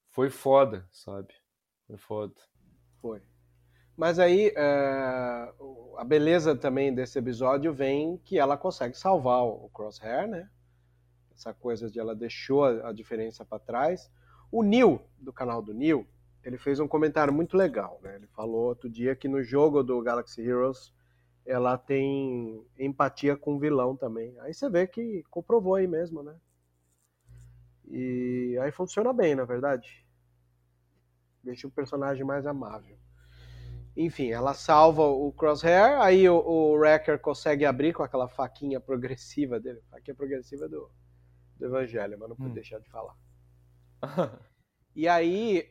[0.09, 1.33] foi foda, sabe?
[1.87, 2.35] Foi foda.
[3.01, 3.21] Foi.
[3.95, 5.53] Mas aí, é,
[5.97, 10.49] a beleza também desse episódio vem que ela consegue salvar o Crosshair, né?
[11.33, 14.11] Essa coisa de ela deixou a, a diferença para trás.
[14.51, 16.07] O Neil, do canal do Neil,
[16.43, 18.15] ele fez um comentário muito legal, né?
[18.15, 20.93] Ele falou outro dia que no jogo do Galaxy Heroes
[21.45, 24.37] ela tem empatia com o vilão também.
[24.39, 26.35] Aí você vê que comprovou aí mesmo, né?
[27.89, 30.05] E aí funciona bem, na verdade.
[31.43, 32.97] Deixa o personagem mais amável.
[33.95, 39.59] Enfim, ela salva o Crosshair, aí o, o Wrecker consegue abrir com aquela faquinha progressiva
[39.59, 39.81] dele.
[39.91, 40.89] Faquinha progressiva do,
[41.57, 42.53] do Evangelho, mas não pude hum.
[42.53, 43.15] deixar de falar.
[44.95, 45.67] e aí,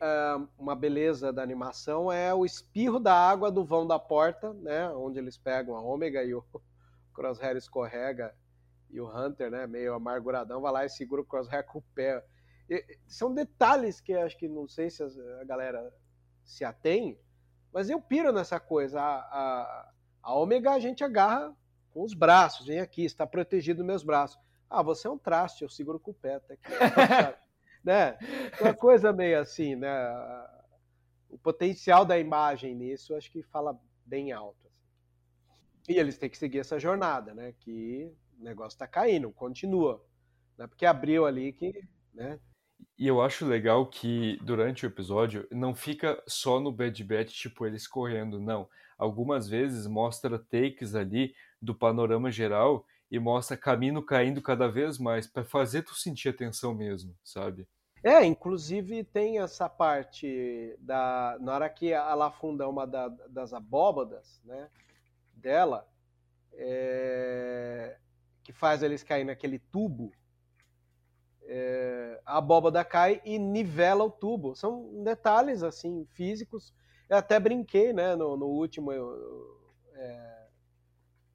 [0.57, 4.89] uma beleza da animação é o espirro da água do vão da porta, né?
[4.91, 6.43] Onde eles pegam a ômega e o
[7.13, 8.33] Crosshair escorrega
[8.89, 12.23] e o Hunter, né, meio amarguradão, vai lá e segura o Crosshair com o pé.
[12.69, 15.91] E, são detalhes que acho que não sei se a galera
[16.43, 17.17] se atém,
[17.73, 19.01] mas eu piro nessa coisa.
[19.01, 21.55] A, a, a ômega a gente agarra
[21.91, 24.39] com os braços, vem aqui, está protegido nos meus braços.
[24.69, 26.63] Ah, você é um traste, eu seguro com o pé até aqui.
[27.83, 28.17] né?
[28.61, 29.91] Uma coisa meio assim, né?
[31.29, 34.57] O potencial da imagem nisso acho que fala bem alto.
[34.65, 35.93] Assim.
[35.93, 37.53] E eles têm que seguir essa jornada, né?
[37.59, 40.03] Que o negócio está caindo, continua.
[40.57, 40.67] Né?
[40.67, 41.87] Porque abriu ali que.
[42.13, 42.39] Né?
[42.97, 47.65] E eu acho legal que durante o episódio não fica só no Bad Bat, tipo,
[47.65, 48.67] eles correndo, não.
[48.97, 55.27] Algumas vezes mostra takes ali do panorama geral e mostra caminho caindo cada vez mais,
[55.27, 57.67] para fazer tu sentir a tensão mesmo, sabe?
[58.03, 61.37] É, inclusive tem essa parte da.
[61.39, 64.69] Na hora que ela afunda uma da, das abóbadas, né?
[65.33, 65.87] Dela,
[66.53, 67.97] é,
[68.43, 70.11] que faz eles cair naquele tubo,
[72.33, 74.55] a abóbada cai e nivela o tubo.
[74.55, 76.73] São detalhes assim físicos.
[77.07, 78.91] Eu até brinquei, né, no, no último
[79.93, 80.47] é,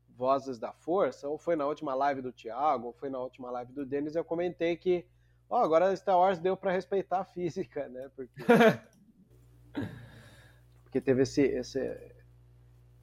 [0.08, 3.72] Vozes da Força, ou foi na última live do Thiago, ou foi na última live
[3.72, 5.06] do Denis, eu comentei que
[5.48, 8.11] oh, agora Star Wars deu para respeitar a física, né?
[8.16, 8.34] Porque,
[10.82, 12.12] porque teve esse, esse,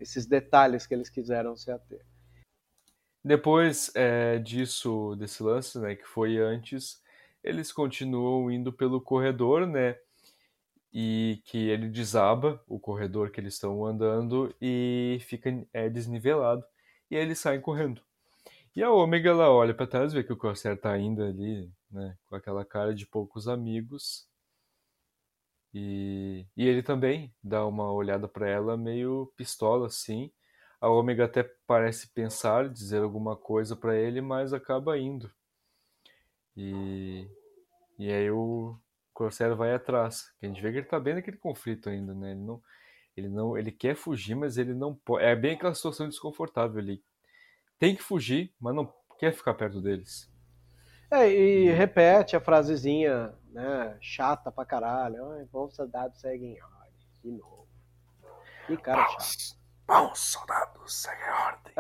[0.02, 2.06] esses detalhes que eles quiseram se ater.
[3.24, 7.02] Depois é, disso, desse lance, né, que foi antes,
[7.46, 9.98] eles continuam indo pelo corredor, né,
[10.94, 16.64] e que ele desaba o corredor que eles estão andando e fica é, desnivelado.
[17.12, 18.02] E eles saem correndo.
[18.76, 22.18] E a Ômega ela olha para trás, vê que o Corsair tá ainda ali, né,
[22.28, 24.28] com aquela cara de poucos amigos.
[25.74, 30.32] E, e ele também dá uma olhada para ela meio pistola assim
[30.86, 35.32] a Ômega até parece pensar, dizer alguma coisa para ele, mas acaba indo.
[36.56, 37.28] E,
[38.00, 38.78] e aí o
[39.14, 40.32] Corsair vai atrás.
[40.42, 42.32] A gente vê que ele tá bem naquele conflito ainda, né?
[42.32, 42.62] Ele não,
[43.16, 45.24] ele não, ele quer fugir, mas ele não pode.
[45.24, 46.80] É bem aquela situação desconfortável.
[46.80, 47.04] Ele
[47.80, 50.32] tem que fugir, mas não quer ficar perto deles.
[51.12, 53.98] É, e repete a frasezinha, né?
[54.02, 55.30] Chata pra caralho.
[55.32, 56.94] Ai, bons soldados seguem ordem.
[57.24, 57.68] De novo.
[58.68, 59.65] Que cara chato.
[59.88, 61.74] Bons soldados, segue a ordem.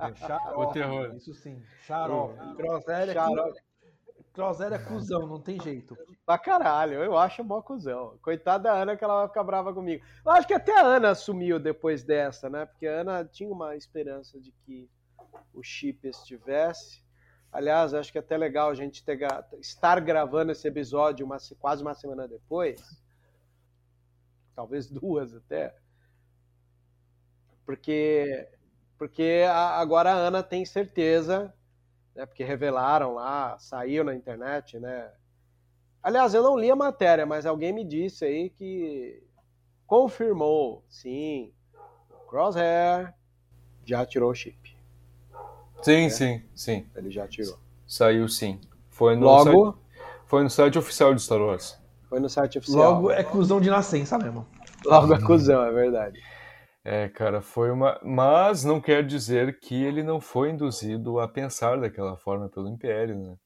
[0.00, 1.14] É, xarope, o terror.
[1.16, 2.38] Isso sim, xarope.
[2.56, 3.60] Crosshair é, xarope.
[4.34, 5.96] Crosshair é cuzão, não tem jeito.
[6.26, 8.18] Pra caralho, eu acho mó cuzão.
[8.22, 10.04] Coitada da Ana que ela vai ficar brava comigo.
[10.24, 12.66] Eu acho que até a Ana assumiu depois dessa, né?
[12.66, 14.88] Porque a Ana tinha uma esperança de que
[15.54, 17.02] o chip estivesse.
[17.50, 19.18] Aliás, acho que é até legal a gente ter,
[19.58, 22.80] estar gravando esse episódio uma, quase uma semana depois.
[24.54, 25.74] Talvez duas até
[27.70, 28.48] porque
[28.98, 31.54] porque agora a Ana tem certeza,
[32.14, 35.08] né, porque revelaram lá, saiu na internet, né?
[36.02, 39.22] Aliás, eu não li a matéria, mas alguém me disse aí que
[39.86, 41.52] confirmou, sim,
[42.10, 43.14] o Crosshair
[43.84, 44.76] já tirou o chip.
[45.80, 46.10] Sim, né?
[46.10, 46.86] sim, sim.
[46.96, 47.56] Ele já tirou.
[47.86, 48.60] Saiu sim.
[48.90, 49.78] Foi no Logo, site,
[50.26, 51.78] foi no site oficial de Star Wars.
[52.08, 52.94] Foi no site oficial.
[52.94, 54.44] Logo é cuzão de nascença mesmo.
[54.84, 56.20] Logo é cuzão, é verdade.
[56.84, 58.00] É, cara, foi uma.
[58.02, 63.16] Mas não quer dizer que ele não foi induzido a pensar daquela forma pelo Império,
[63.16, 63.36] né?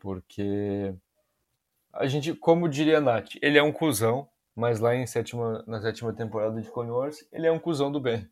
[0.00, 0.94] Porque
[1.92, 5.80] a gente, como diria a Nath, ele é um cuzão, mas lá em sétima, na
[5.80, 8.28] sétima temporada de Clone Wars, ele é um cuzão do bem.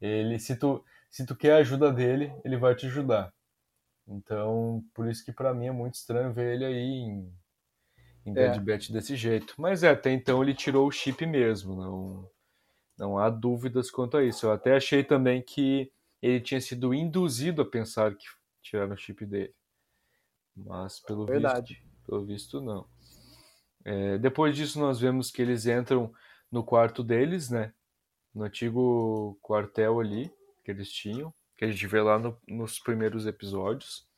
[0.00, 3.32] Ele, se tu, se tu quer a ajuda dele, ele vai te ajudar.
[4.06, 7.32] Então, por isso que para mim é muito estranho ver ele aí em,
[8.26, 8.60] em Bad é.
[8.60, 9.54] Batch desse jeito.
[9.58, 12.33] Mas é, até então ele tirou o chip mesmo, não
[12.96, 14.46] não há dúvidas quanto a isso.
[14.46, 15.92] Eu até achei também que
[16.22, 18.24] ele tinha sido induzido a pensar que
[18.62, 19.54] tiraram o chip dele.
[20.56, 21.74] Mas pelo Verdade.
[21.74, 22.86] visto, pelo visto não.
[23.84, 26.12] É, depois disso nós vemos que eles entram
[26.50, 27.74] no quarto deles, né?
[28.34, 30.32] No antigo quartel ali
[30.64, 34.08] que eles tinham, que a gente vê lá no, nos primeiros episódios.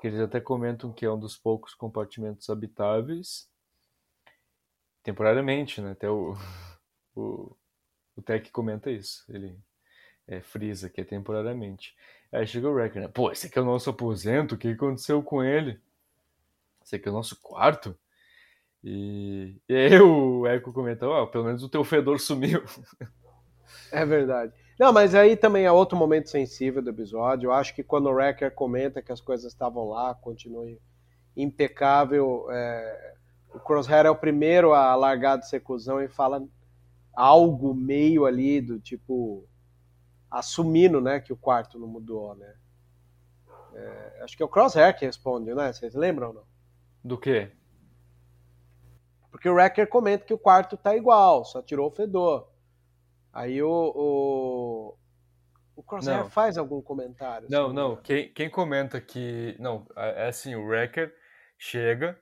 [0.00, 3.48] que eles até comentam que é um dos poucos compartimentos habitáveis
[5.02, 5.92] temporariamente, né?
[5.92, 6.34] Até o,
[7.14, 7.56] o,
[8.16, 9.24] o Tech comenta isso.
[9.28, 9.58] Ele
[10.26, 11.94] é, frisa que é temporariamente.
[12.32, 13.08] Aí chega o Wrecker, né?
[13.08, 15.80] Pô, esse aqui é o nosso aposento, o que aconteceu com ele?
[16.82, 17.96] Esse aqui é o nosso quarto?
[18.82, 22.62] E, e aí o Echo comenta, ó, oh, pelo menos o teu fedor sumiu.
[23.90, 24.52] É verdade.
[24.78, 27.46] Não, mas aí também é outro momento sensível do episódio.
[27.46, 30.66] Eu acho que quando o Wrecker comenta que as coisas estavam lá, continua
[31.36, 32.46] impecável.
[32.50, 33.14] É...
[33.54, 36.42] O Crosshair é o primeiro a largar de secusão e fala
[37.12, 39.48] algo meio ali do tipo
[40.30, 42.54] assumindo, né, que o quarto não mudou, né?
[43.74, 44.20] É...
[44.22, 45.72] acho que é o Crosshair que responde, né?
[45.72, 46.44] Vocês lembram ou não?
[47.04, 47.52] Do quê?
[49.30, 52.50] Porque o Wrecker comenta que o quarto tá igual, só tirou o fedor.
[53.32, 54.98] Aí o, o,
[55.74, 56.30] o Crosshair não.
[56.30, 57.48] faz algum comentário.
[57.50, 57.94] Não, assim, não.
[57.96, 58.00] Né?
[58.04, 59.56] Quem, quem comenta que.
[59.58, 61.14] Não, é, é assim, o Wrecker
[61.58, 62.18] chega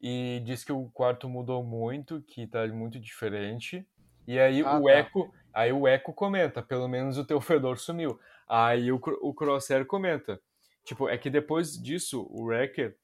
[0.00, 3.86] e diz que o quarto mudou muito, que tá muito diferente.
[4.28, 4.92] E aí ah, o tá.
[4.92, 5.32] Echo.
[5.54, 8.20] Aí o Echo comenta, pelo menos o teu fedor sumiu.
[8.46, 10.38] Aí o, o Crosshair comenta.
[10.84, 12.94] Tipo, é que depois disso, o Wrecker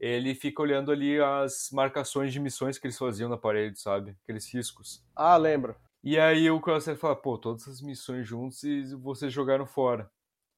[0.00, 4.16] ele fica olhando ali as marcações de missões que eles faziam na parede, sabe?
[4.24, 5.02] Aqueles riscos.
[5.14, 5.76] Ah, lembro.
[6.02, 10.10] E aí o Crosshair fala, pô, todas as missões juntos e vocês jogaram fora.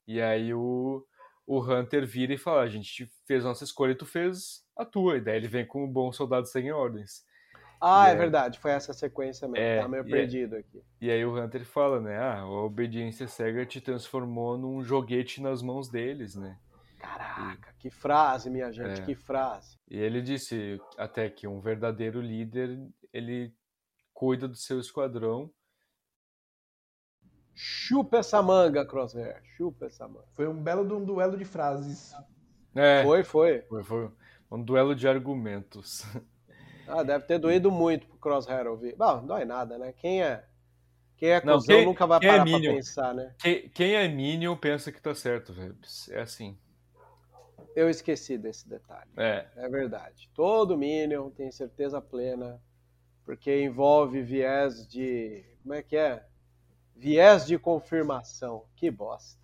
[0.09, 1.07] E aí o,
[1.47, 4.85] o Hunter vira e fala, a gente fez a nossa escolha e tu fez a
[4.85, 5.19] tua.
[5.19, 7.23] E daí ele vem com um bom soldado sem ordens.
[7.81, 8.19] Ah, e é aí...
[8.19, 10.61] verdade, foi essa sequência mesmo, é, tá meio perdido é...
[10.61, 10.83] aqui.
[11.01, 15.63] E aí o Hunter fala, né, ah, a obediência cega te transformou num joguete nas
[15.63, 16.59] mãos deles, né?
[16.99, 19.05] Caraca, que frase, minha gente, é.
[19.05, 19.79] que frase.
[19.89, 22.79] E ele disse até que um verdadeiro líder,
[23.13, 23.55] ele
[24.13, 25.51] cuida do seu esquadrão.
[27.55, 30.27] Chupa essa manga, Crosshair, chupa essa manga.
[30.35, 32.13] Foi um belo um duelo de frases.
[32.75, 33.63] É, foi, foi.
[33.63, 34.11] Foi, foi
[34.51, 36.03] um duelo de argumentos.
[36.89, 38.95] Ah, deve ter doído muito pro Crosshair ouvir.
[38.97, 39.93] Bom, não dói nada, né?
[39.93, 40.45] Quem é
[41.17, 43.35] quem é não, quem, nunca vai parar é pra pensar, né?
[43.39, 45.77] Quem, quem é Minion pensa que tá certo, velho.
[46.11, 46.59] É assim.
[47.75, 49.11] Eu esqueci desse detalhe.
[49.17, 49.47] É.
[49.57, 50.31] É verdade.
[50.35, 52.61] Todo Minion tem certeza plena,
[53.25, 55.43] porque envolve viés de.
[55.63, 56.25] Como é que é?
[56.95, 58.65] Viés de confirmação.
[58.77, 59.41] Que bosta.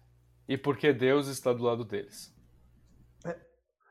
[0.47, 2.32] E porque Deus está do lado deles.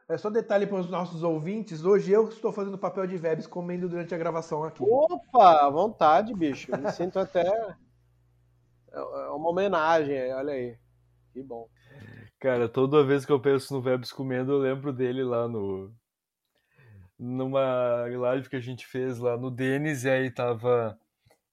[0.10, 1.84] É, só detalhe para os nossos ouvintes.
[1.84, 4.84] Hoje eu estou fazendo papel de Vebs comendo durante a gravação aqui.
[4.84, 6.72] Opa, à vontade, bicho.
[6.78, 7.48] Me sinto até.
[8.92, 10.78] É, é uma homenagem, olha aí.
[11.32, 11.68] Que bom.
[12.40, 15.94] Cara, toda vez que eu penso no Vebs comendo, eu lembro dele lá no.
[17.18, 21.00] Numa live que a gente fez lá no Denis, e aí tava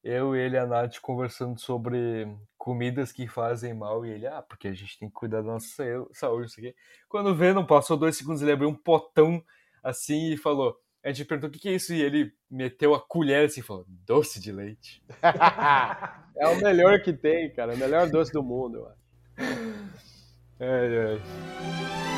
[0.08, 4.68] eu, ele e a Nath conversando sobre comidas que fazem mal, e ele, ah, porque
[4.68, 5.68] a gente tem que cuidar da nossa
[6.12, 6.74] saúde, isso aqui.
[7.08, 9.42] Quando vê, não passou dois segundos, ele abriu um potão
[9.82, 10.78] assim e falou.
[11.04, 13.62] A gente perguntou o que, que é isso, e ele meteu a colher assim e
[13.62, 15.02] falou: doce de leite.
[16.36, 19.08] é o melhor que tem, cara, o melhor doce do mundo, eu acho.
[20.60, 22.17] Ai,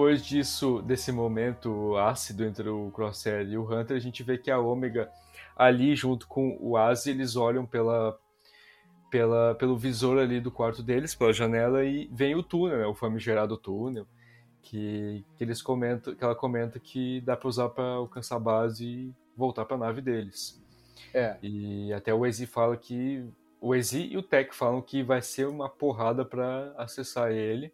[0.00, 4.50] Depois disso, desse momento ácido entre o Crosshair e o Hunter, a gente vê que
[4.50, 5.12] a Ômega
[5.54, 8.18] ali junto com o Asi, eles olham pela,
[9.10, 12.94] pela, pelo visor ali do quarto deles, pela janela e vem o túnel, né, o
[12.94, 14.06] famigerado túnel,
[14.62, 18.86] que, que eles comentam, que ela comenta que dá para usar para alcançar a base
[18.86, 20.64] e voltar para a nave deles.
[21.12, 21.36] É.
[21.42, 23.22] E até o Ezi fala que
[23.60, 27.70] o Ezi e o Tech falam que vai ser uma porrada para acessar ele,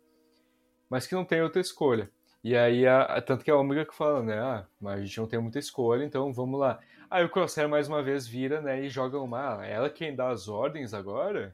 [0.91, 2.11] mas que não tem outra escolha.
[2.47, 4.39] E aí, a, tanto que a Omega que fala, né?
[4.39, 6.79] Ah, mas a gente não tem muita escolha, então vamos lá.
[7.11, 8.85] Aí o Crosshair mais uma vez vira, né?
[8.85, 9.59] E joga uma.
[9.59, 11.53] Ah, ela quem dá as ordens agora?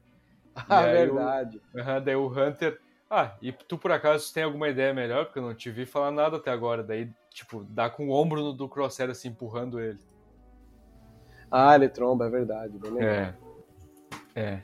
[0.69, 1.59] Ah, verdade.
[1.73, 2.79] O, uh -huh, daí o Hunter.
[3.09, 5.25] Ah, e tu por acaso tem alguma ideia melhor?
[5.25, 6.83] Porque eu não te vi falar nada até agora.
[6.83, 9.97] Daí, tipo, dá com o ombro no- do Crosshair assim, empurrando ele.
[11.49, 12.77] Ah, ele tromba, é verdade.
[12.77, 13.09] bem legal.
[13.09, 13.33] É.
[14.35, 14.61] É.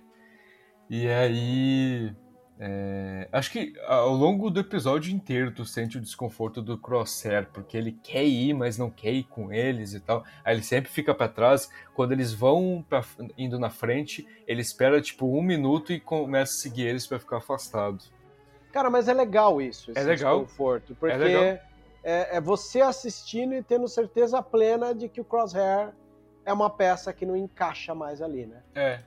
[0.87, 2.15] E aí.
[2.61, 7.77] É, Acho que ao longo do episódio inteiro tu sente o desconforto do Crosshair, porque
[7.77, 10.25] ele quer ir, mas não quer ir com eles e tal.
[10.43, 11.69] Aí ele sempre fica pra trás.
[11.93, 13.01] Quando eles vão pra...
[13.37, 17.37] indo na frente, ele espera tipo um minuto e começa a seguir eles pra ficar
[17.37, 18.03] afastado.
[18.73, 20.39] Cara, mas é legal isso, esse É legal.
[20.41, 20.95] desconforto.
[20.95, 21.43] Porque legal.
[22.03, 25.93] É, é você assistindo e tendo certeza plena de que o Crosshair
[26.45, 28.61] é uma peça que não encaixa mais ali, né?
[28.75, 28.99] É.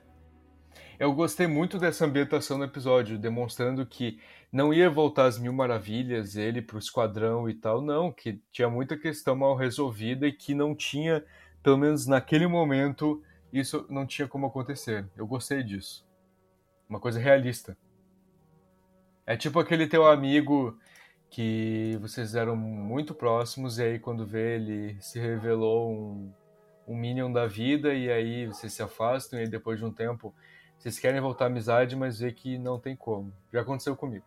[1.03, 6.37] Eu gostei muito dessa ambientação no episódio, demonstrando que não ia voltar às mil maravilhas,
[6.37, 10.73] ele pro esquadrão e tal, não, que tinha muita questão mal resolvida e que não
[10.73, 11.21] tinha,
[11.61, 15.05] pelo menos naquele momento, isso não tinha como acontecer.
[15.13, 16.07] Eu gostei disso.
[16.87, 17.77] Uma coisa realista.
[19.27, 20.79] É tipo aquele teu amigo
[21.29, 26.33] que vocês eram muito próximos e aí quando vê ele se revelou um,
[26.87, 30.33] um minion da vida e aí vocês se afastam e depois de um tempo
[30.77, 33.33] vocês querem voltar à amizade, mas vê que não tem como.
[33.51, 34.25] Já aconteceu comigo.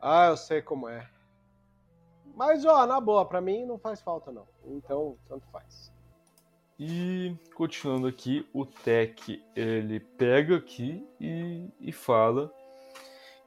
[0.00, 1.08] Ah, eu sei como é.
[2.36, 4.46] Mas, ó, na boa, pra mim não faz falta, não.
[4.66, 5.92] Então, tanto faz.
[6.78, 12.52] E continuando aqui, o Tech ele pega aqui e, e fala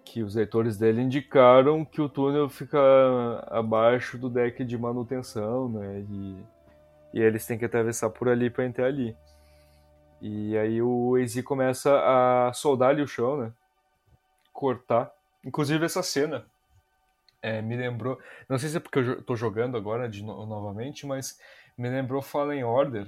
[0.05, 2.80] que os leitores dele indicaram que o túnel fica
[3.47, 6.05] abaixo do deck de manutenção, né?
[6.10, 6.38] E,
[7.16, 9.16] e eles têm que atravessar por ali para entrar ali.
[10.22, 13.51] E aí o AZ começa a soldar ali o chão, né?
[14.51, 15.11] Cortar.
[15.43, 16.45] Inclusive essa cena
[17.41, 18.20] é, me lembrou.
[18.49, 21.39] Não sei se é porque eu tô jogando agora de no- novamente, mas
[21.78, 23.07] me lembrou Fallen Order.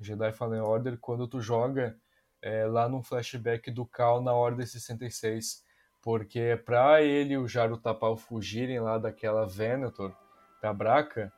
[0.00, 1.96] Jedi Fallen Order, quando tu joga
[2.40, 5.62] é, lá num flashback do Cal na Ordem 66.
[6.02, 10.12] Porque pra ele e o Jaro Tapal fugirem lá daquela Venator
[10.58, 11.30] pra Braca,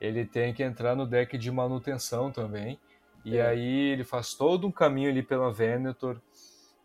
[0.00, 2.78] ele tem que entrar no deck de manutenção também.
[3.26, 3.44] E É.
[3.44, 6.20] aí ele faz todo um caminho ali pela Venator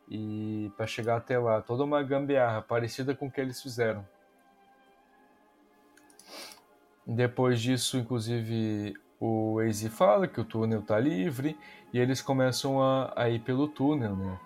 [0.10, 4.04] e para chegar até lá, toda uma gambiarra parecida com o que eles fizeram.
[7.06, 11.56] Depois disso, inclusive, o AZ fala que o túnel tá livre
[11.94, 14.40] e eles começam a, a ir pelo túnel, né?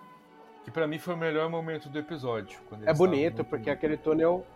[0.64, 2.60] Que pra mim foi o melhor momento do episódio.
[2.84, 4.46] É bonito, porque aquele túnel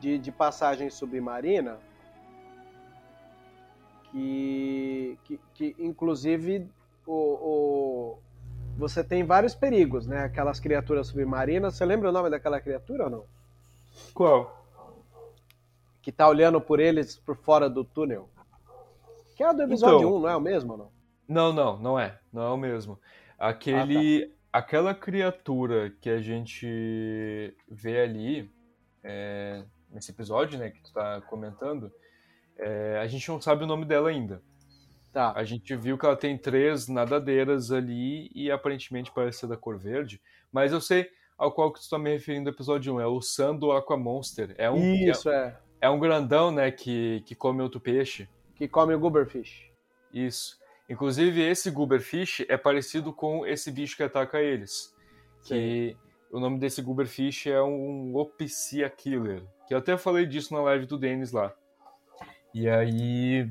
[0.00, 1.78] de, de passagem submarina
[4.10, 6.70] que, que, que inclusive
[7.06, 8.18] o, o-
[8.78, 10.24] você tem vários perigos, né?
[10.24, 11.74] Aquelas criaturas submarinas.
[11.74, 13.24] Você lembra o nome daquela criatura ou não?
[14.12, 14.64] Qual?
[16.02, 18.28] Que tá olhando por eles por fora do túnel.
[19.36, 20.16] Que é a do episódio Então.
[20.16, 20.90] 1, não é o mesmo ou não?
[21.28, 22.18] Não, não, não é.
[22.32, 22.98] Não é o mesmo.
[23.38, 28.50] Aquele, aquela criatura que a gente vê ali
[29.02, 31.90] é, nesse episódio, né, que tu tá comentando,
[32.58, 34.40] é, a gente não sabe o nome dela ainda.
[35.16, 35.32] Tá.
[35.34, 39.78] A gente viu que ela tem três nadadeiras ali e aparentemente parece ser da cor
[39.78, 40.20] verde,
[40.52, 41.08] mas eu sei
[41.38, 44.54] ao qual que tu tá me referindo no episódio 1, é o Sando Aqua Monster.
[44.58, 45.58] É um, Isso, é.
[45.80, 48.28] é, é um grandão, né, que, que come outro peixe.
[48.56, 49.72] Que come o Gooberfish.
[50.12, 50.58] Isso.
[50.86, 54.94] Inclusive, esse Gooberfish é parecido com esse bicho que ataca eles.
[55.44, 55.96] Que
[56.30, 59.42] o nome desse Gooberfish é um Opisia Killer.
[59.66, 61.54] Que eu até falei disso na live do Denis lá.
[62.52, 63.50] E aí.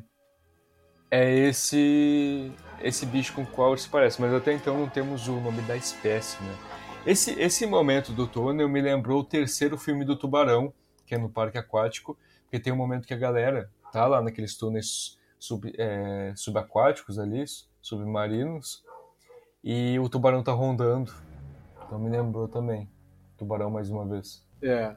[1.10, 2.52] É esse
[2.82, 5.62] esse bicho com o qual ele se parece, mas até então não temos o nome
[5.64, 6.56] da espécie, né?
[7.06, 10.74] Esse, esse momento do túnel me lembrou o terceiro filme do Tubarão,
[11.06, 14.58] que é no parque aquático, porque tem um momento que a galera tá lá naqueles
[14.58, 17.46] túneis sub, é, subaquáticos ali,
[17.82, 18.84] submarinos,
[19.64, 21.12] e o tubarão tá rondando.
[21.86, 22.90] Então me lembrou também.
[23.38, 24.46] Tubarão mais uma vez.
[24.62, 24.96] É.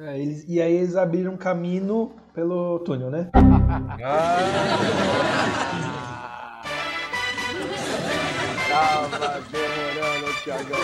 [0.00, 3.28] É, eles- e aí eles abriram caminho pelo túnel, né?
[8.68, 10.78] Tava demorando, Thiagão.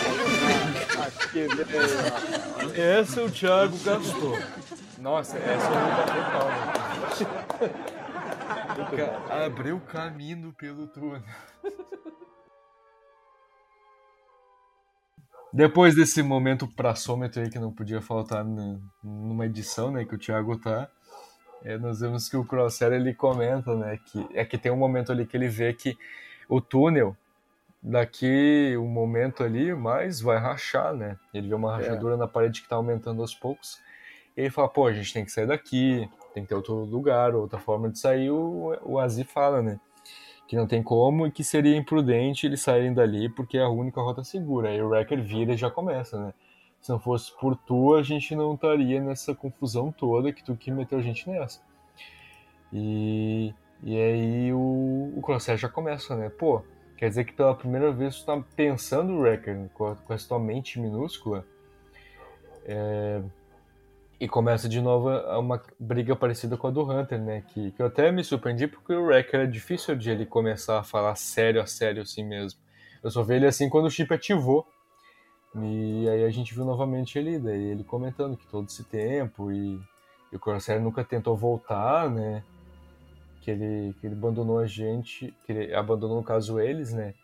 [1.06, 2.74] Acho que veio.
[3.00, 4.38] Essa o Thiago gastou.
[4.98, 6.56] Nossa, essa eu vou bater palma.
[8.82, 8.96] O
[9.28, 11.22] ca- Abriu caminho pelo túnel.
[15.56, 18.44] Depois desse momento praçômetro aí que não podia faltar
[19.02, 20.86] numa edição, né, que o Thiago tá,
[21.64, 25.10] é, nós vemos que o Crosshair ele comenta, né, que é que tem um momento
[25.10, 25.96] ali que ele vê que
[26.46, 27.16] o túnel
[27.82, 31.16] daqui um momento ali, mas vai rachar, né?
[31.32, 33.80] Ele vê uma rachadura na parede que tá aumentando aos poucos.
[34.36, 37.34] E ele fala, pô, a gente tem que sair daqui, tem que ter outro lugar,
[37.34, 38.30] outra forma de sair.
[38.30, 39.80] O, o Azi fala, né?
[40.46, 44.00] Que não tem como e que seria imprudente eles saírem dali porque é a única
[44.00, 44.68] rota segura.
[44.68, 46.34] Aí o Wrecker vira e já começa, né?
[46.80, 50.70] Se não fosse por tu, a gente não estaria nessa confusão toda que tu que
[50.70, 51.60] meteu a gente nessa.
[52.72, 56.28] E, e aí o, o Crosshair já começa, né?
[56.28, 56.62] Pô,
[56.96, 60.28] quer dizer que pela primeira vez tu tá pensando o Wrecker com, a, com essa
[60.28, 61.44] tua mente minúscula.
[62.64, 63.20] É,
[64.18, 67.42] e começa de novo uma briga parecida com a do Hunter, né?
[67.48, 70.82] Que, que eu até me surpreendi porque o Wrecker é difícil de ele começar a
[70.82, 72.58] falar sério a sério assim mesmo.
[73.02, 74.66] Eu só vi ele assim quando o chip ativou.
[75.54, 79.80] E aí a gente viu novamente ele, daí ele comentando que todo esse tempo e,
[80.32, 82.42] e o Corsair nunca tentou voltar, né?
[83.42, 87.14] Que ele, que ele abandonou a gente, que ele abandonou no caso eles, né?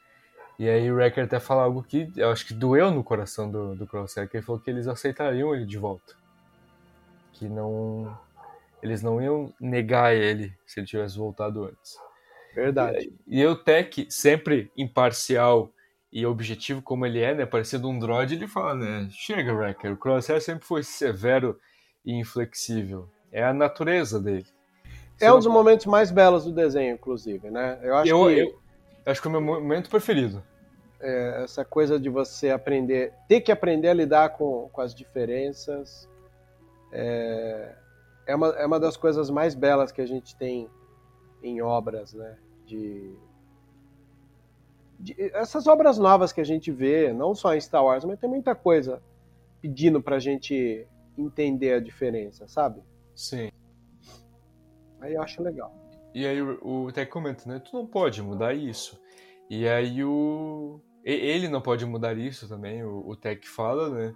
[0.59, 3.75] E aí o Wrecker até fala algo que eu acho que doeu no coração do,
[3.75, 6.22] do Crosshair, que ele falou que eles aceitariam ele de volta
[7.43, 8.17] que não
[8.83, 11.97] eles não iam negar ele se ele tivesse voltado antes.
[12.55, 13.13] Verdade.
[13.27, 15.73] E, e o Tech, sempre imparcial
[16.13, 19.97] e objetivo como ele é, né, parecendo um droid, ele fala, né, chega, Wrecker, o
[19.97, 21.59] Crosshair sempre foi severo
[22.05, 23.09] e inflexível.
[23.31, 24.47] É a natureza dele.
[25.17, 25.53] Você é um dos não...
[25.53, 27.79] momentos mais belos do desenho, inclusive, né?
[27.83, 28.41] Eu acho eu, que...
[28.41, 28.59] Eu,
[29.07, 30.43] acho que é o meu momento preferido.
[31.01, 36.09] É, essa coisa de você aprender, ter que aprender a lidar com, com as diferenças,
[36.93, 37.75] é,
[38.27, 40.69] é, uma, é uma das coisas mais belas que a gente tem
[41.43, 42.39] em obras, né?
[42.67, 43.17] De,
[45.01, 48.29] de, essas obras novas que a gente vê, não só em Star Wars, mas tem
[48.29, 49.03] muita coisa
[49.61, 50.87] pedindo pra gente
[51.17, 52.83] entender a diferença, sabe?
[53.15, 53.51] Sim.
[55.01, 55.75] Aí eu acho legal.
[56.15, 57.59] E aí o, o Tech comenta, né?
[57.59, 59.01] Tu não pode mudar isso.
[59.49, 60.81] E aí o.
[61.05, 64.15] Ele não pode mudar isso também, o, o Tech fala, né?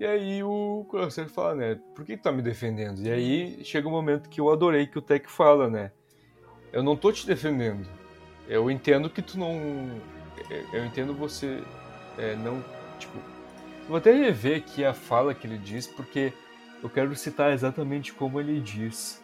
[0.00, 1.78] E aí o Crosshair fala, né?
[1.94, 3.06] Por que tu tá me defendendo?
[3.06, 5.92] E aí chega um momento que eu adorei que o Tech fala, né?
[6.72, 7.86] Eu não tô te defendendo.
[8.48, 10.00] Eu entendo que tu não.
[10.72, 11.62] Eu entendo você
[12.16, 12.64] é, não.
[12.98, 13.12] Tipo.
[13.86, 16.32] vou até rever aqui a fala que ele diz, porque
[16.82, 19.22] eu quero citar exatamente como ele diz.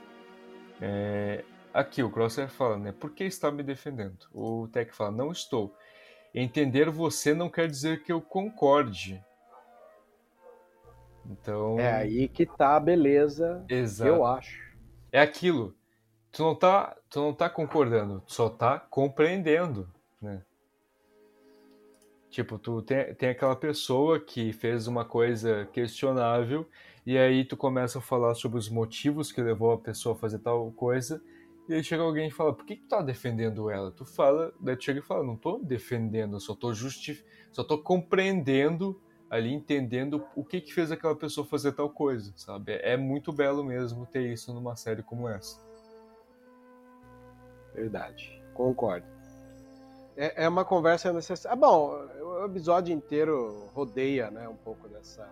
[0.79, 2.93] É, aqui o Crosshair fala, né?
[2.93, 4.27] Por que está me defendendo?
[4.31, 5.75] O Tech fala, não estou.
[6.35, 9.25] Entender você não quer dizer que eu concorde.
[11.31, 11.79] Então.
[11.79, 14.11] É aí que tá a beleza, Exato.
[14.11, 14.61] eu acho.
[15.13, 15.75] É aquilo.
[16.33, 19.89] Tu não tá, tu não tá concordando, tu só tá compreendendo,
[20.21, 20.43] né?
[22.29, 26.69] Tipo, tu tem, tem aquela pessoa que fez uma coisa questionável
[27.07, 30.41] e aí tu começa a falar sobre os motivos que levou a pessoa a fazer
[30.41, 31.23] tal coisa
[31.69, 33.91] e aí chega alguém e fala, por que, que tu tá defendendo ela?
[33.91, 37.25] Tu fala, daí tu chega e fala, não tô defendendo, eu só tô justi
[37.57, 42.73] só tô compreendendo ali entendendo o que que fez aquela pessoa fazer tal coisa, sabe?
[42.83, 45.61] É muito belo mesmo ter isso numa série como essa.
[47.75, 49.07] Verdade, concordo.
[50.17, 51.53] É, é uma conversa necessária.
[51.53, 55.29] Ah, bom, o episódio inteiro rodeia, né, um pouco dessa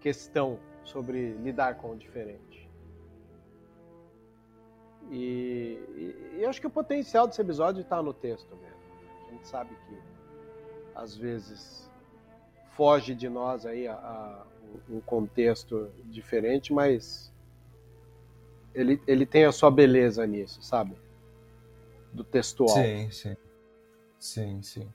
[0.00, 2.70] questão sobre lidar com o diferente.
[5.10, 8.80] E, e, e acho que o potencial desse episódio está no texto mesmo.
[9.28, 9.98] A gente sabe que
[10.94, 11.90] às vezes
[12.76, 14.46] foge de nós aí a, a,
[14.88, 17.32] um contexto diferente, mas
[18.74, 20.96] ele, ele tem a sua beleza nisso, sabe?
[22.12, 22.68] Do textual.
[22.70, 23.36] Sim, sim.
[24.18, 24.88] Sim, sim.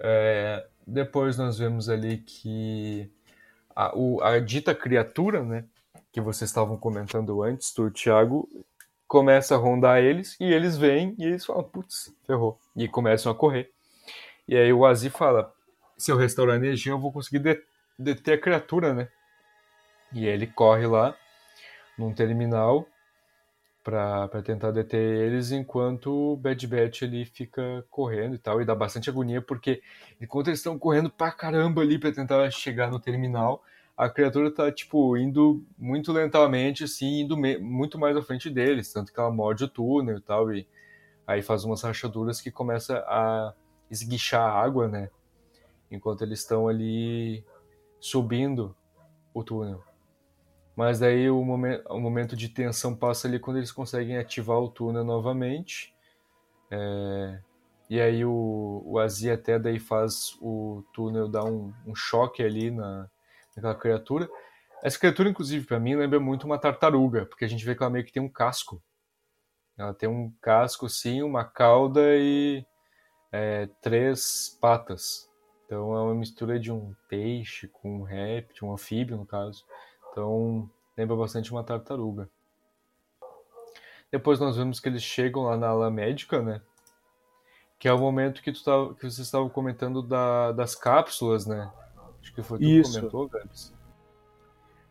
[0.00, 3.10] É, depois nós vemos ali que
[3.74, 5.64] a, o, a dita criatura, né,
[6.12, 8.48] que vocês estavam comentando antes, do Thiago,
[9.06, 13.34] começa a rondar eles, e eles vêm, e eles falam, putz, ferrou, e começam a
[13.34, 13.70] correr.
[14.46, 15.52] E aí o Azi fala,
[15.98, 17.60] se eu restaurar energia, eu vou conseguir
[17.98, 19.08] deter a criatura, né?
[20.12, 21.14] E ele corre lá
[21.98, 22.88] num terminal
[23.82, 28.74] para tentar deter eles, enquanto o Bad Batch ele fica correndo e tal, e dá
[28.74, 29.82] bastante agonia, porque
[30.20, 33.64] enquanto eles estão correndo pra caramba ali para tentar chegar no terminal,
[33.96, 39.12] a criatura tá, tipo, indo muito lentamente, assim, indo muito mais à frente deles, tanto
[39.12, 40.68] que ela morde o túnel e tal, e
[41.26, 43.54] aí faz umas rachaduras que começa a
[43.90, 45.08] esguichar a água, né?
[45.90, 47.44] Enquanto eles estão ali
[48.00, 48.74] subindo
[49.32, 49.82] o túnel.
[50.76, 54.68] Mas daí o, momen o momento de tensão passa ali quando eles conseguem ativar o
[54.68, 55.94] túnel novamente.
[56.70, 57.40] É...
[57.90, 62.70] E aí o, o Azia até daí faz o túnel dar um, um choque ali
[62.70, 63.08] na,
[63.56, 64.28] naquela criatura.
[64.82, 67.90] Essa criatura, inclusive, para mim, lembra muito uma tartaruga, porque a gente vê que ela
[67.90, 68.80] meio que tem um casco.
[69.76, 72.64] Ela tem um casco, sim, uma cauda e
[73.32, 75.28] é, três patas.
[75.68, 79.66] Então é uma mistura de um peixe com um réptil, um anfíbio no caso.
[80.10, 82.26] Então lembra bastante uma tartaruga.
[84.10, 86.62] Depois nós vemos que eles chegam lá na ala médica, né?
[87.78, 91.70] Que é o momento que, tu tava, que vocês estavam comentando da, das cápsulas, né?
[92.22, 92.94] Acho que foi tu Isso.
[92.94, 93.74] que comentou, Gabs.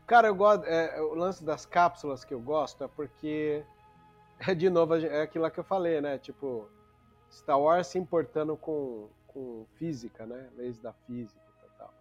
[0.05, 0.63] Cara, eu gosto.
[0.65, 3.65] é, o lance das cápsulas que eu gosto é porque.
[4.39, 6.19] É de novo, é aquilo que eu falei, né?
[6.19, 6.69] Tipo,
[7.31, 10.49] Star Wars se importando com, com física, né?
[10.55, 11.93] Leis da física e tal.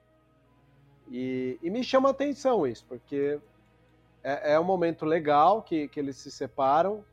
[1.09, 3.41] E, e me chama a atenção isso, porque
[4.23, 7.05] é, é um momento legal que, que eles se separam.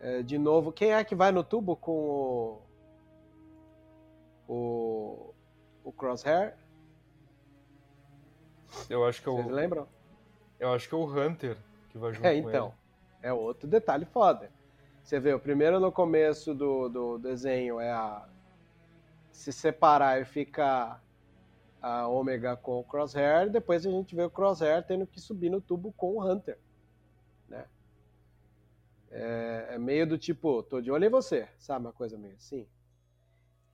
[0.00, 2.62] É, de novo, quem é que vai no tubo com o.
[4.48, 5.34] O,
[5.84, 6.56] o Crosshair?
[8.90, 9.86] Eu acho que é Vocês lembram?
[10.58, 11.56] eu acho que é o Hunter
[11.90, 12.74] que vai junto É, então.
[13.22, 14.50] É outro detalhe foda.
[15.02, 18.28] Você vê, o primeiro no começo do, do desenho é a.
[19.32, 21.02] Se separar e ficar
[21.82, 25.60] a Ômega com o Crosshair, depois a gente vê o Crosshair tendo que subir no
[25.60, 26.56] tubo com o Hunter.
[27.48, 27.66] Né?
[29.10, 31.86] É, é meio do tipo, tô de olho em você, sabe?
[31.86, 32.68] Uma coisa meio assim.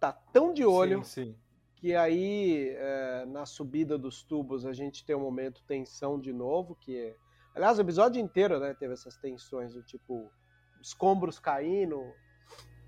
[0.00, 1.36] Tá tão de olho Sim, sim.
[1.76, 6.74] que aí é, na subida dos tubos a gente tem um momento tensão de novo,
[6.76, 7.16] que é...
[7.54, 10.30] Aliás, o episódio inteiro né, teve essas tensões do tipo
[10.80, 12.00] escombros caindo,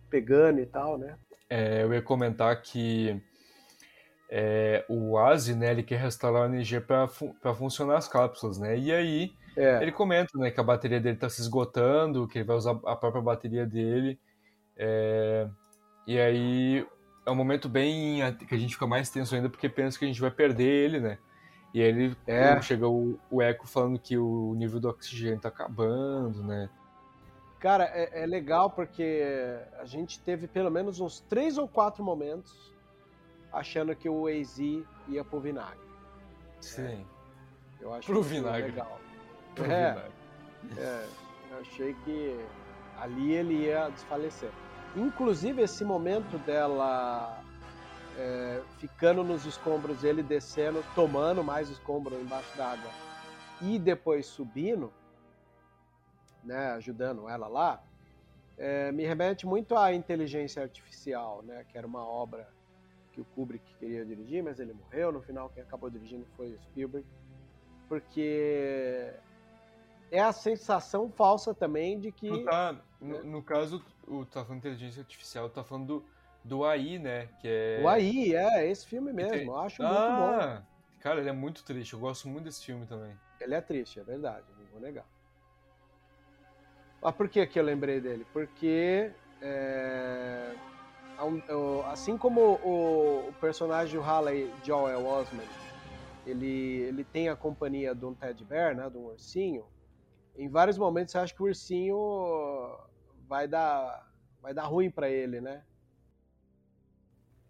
[0.08, 1.18] pegando e tal, né?
[1.50, 3.20] É, eu ia comentar que
[4.30, 8.58] é, o Asi, né, ele quer restaurar a energia para fu pra funcionar as cápsulas,
[8.58, 8.78] né?
[8.78, 12.44] E aí É, ele comenta, né, que a bateria dele tá se esgotando, que ele
[12.46, 14.18] vai usar a própria bateria dele.
[14.76, 15.48] é,
[16.06, 16.86] e aí
[17.26, 20.08] é um momento bem que a gente fica mais tenso ainda porque pensa que a
[20.08, 21.18] gente vai perder ele, né?
[21.74, 22.60] E aí ele É.
[22.62, 26.68] chega o, o Echo falando que o nível do oxigênio tá acabando, né?
[27.60, 29.22] Cara, é, é legal porque
[29.78, 32.74] a gente teve pelo menos uns três ou quatro momentos
[33.52, 34.58] achando que o AZ
[35.08, 35.78] ia pro vinagre.
[36.60, 37.06] Sim.
[37.80, 38.62] Eu acho Pro vinagre.
[38.70, 38.98] legal.
[39.54, 39.90] Pro É.
[39.92, 40.12] vinagre.
[40.78, 41.06] É,
[41.50, 42.40] eu achei que
[42.98, 44.50] ali ele ia desfalecer.
[44.96, 47.42] Inclusive, esse momento dela
[48.18, 52.90] é, ficando nos escombros, ele descendo, tomando mais escombro embaixo d'água
[53.62, 54.92] e depois subindo,
[56.42, 57.82] né, ajudando ela lá,
[58.56, 62.48] é, me remete muito à inteligência artificial, né, que era uma obra
[63.12, 65.10] que o Kubrick queria dirigir, mas ele morreu.
[65.12, 67.06] No final, quem acabou dirigindo foi o Spielberg,
[67.88, 69.12] porque
[70.10, 74.62] é a sensação falsa também de que Tu tá, no, no caso, o tá falando
[74.62, 76.04] de inteligência artificial, tá falando do,
[76.44, 77.28] do AI, né?
[77.40, 77.80] Que é.
[77.82, 79.52] o AI é esse filme que tem- mesmo.
[79.52, 80.34] Eu acho muito bom.
[80.34, 80.62] ah,
[81.00, 81.94] Cara, ele é muito triste.
[81.94, 83.16] Eu gosto muito desse filme também.
[83.40, 85.06] Ele é triste, é verdade, não vou negar.
[87.02, 88.26] Mas por que, que eu lembrei dele?
[88.32, 90.54] Porque é,
[91.86, 95.48] assim como o, o personagem do Halley, Joel Osment,
[96.26, 99.64] ele, ele tem a companhia de um Ted Bear, né, de um ursinho,
[100.36, 101.96] em vários momentos você acha que o ursinho
[103.26, 105.62] vai dar, vai dar ruim pra ele, né?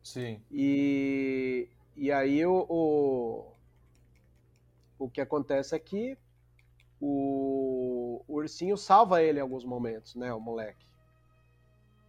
[0.02, 0.42] Sim.
[0.50, 3.52] E, e aí o, o,
[4.98, 6.16] o que acontece é que
[7.00, 10.86] o, o ursinho salva ele em alguns momentos, né, o moleque.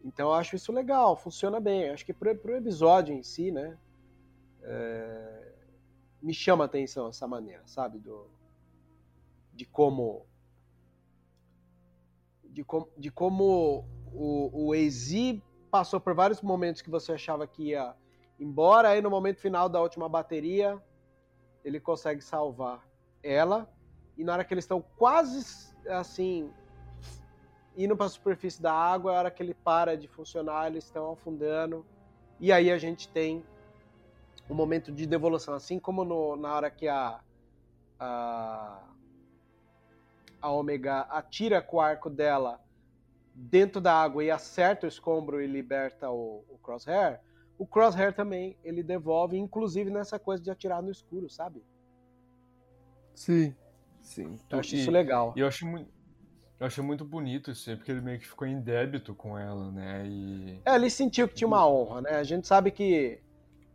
[0.04, 1.90] Então eu acho isso legal, funciona bem.
[1.90, 3.78] Acho que pro, pro episódio em si, né,
[4.64, 5.54] é,
[6.22, 8.28] me chama a atenção essa maneira, sabe, do,
[9.54, 10.26] de como
[12.44, 17.70] de, com, de como o, o Ezi passou por vários momentos que você achava que
[17.70, 17.96] ia
[18.40, 20.82] embora, aí no momento final da última bateria,
[21.64, 22.86] ele consegue salvar
[23.24, 23.72] ela,
[24.18, 26.52] e na hora que eles estão quase assim
[27.76, 31.12] indo para a superfície da água, a hora que ele para de funcionar, eles estão
[31.14, 31.86] afundando,
[32.40, 33.46] e aí a gente tem
[34.50, 37.22] um momento de devolução, assim como no- na hora que a,
[38.00, 38.88] a
[40.42, 42.60] a Ômega atira com o arco dela
[43.34, 47.22] dentro da água e acerta o escombro e liberta o, o Crosshair,
[47.60, 51.64] o Crosshair também ele devolve, inclusive nessa coisa de atirar no escuro, sabe?
[53.14, 53.56] Sim.
[54.02, 54.40] Sim.
[54.50, 55.34] Eu acho E- isso legal.
[55.36, 55.90] E eu acho muito.
[56.60, 59.72] Eu achei muito bonito isso aí, porque ele meio que ficou em débito com ela,
[59.72, 60.06] né?
[60.06, 60.62] E.
[60.64, 62.12] É, ele sentiu que tinha uma honra, né?
[62.12, 63.20] A gente sabe que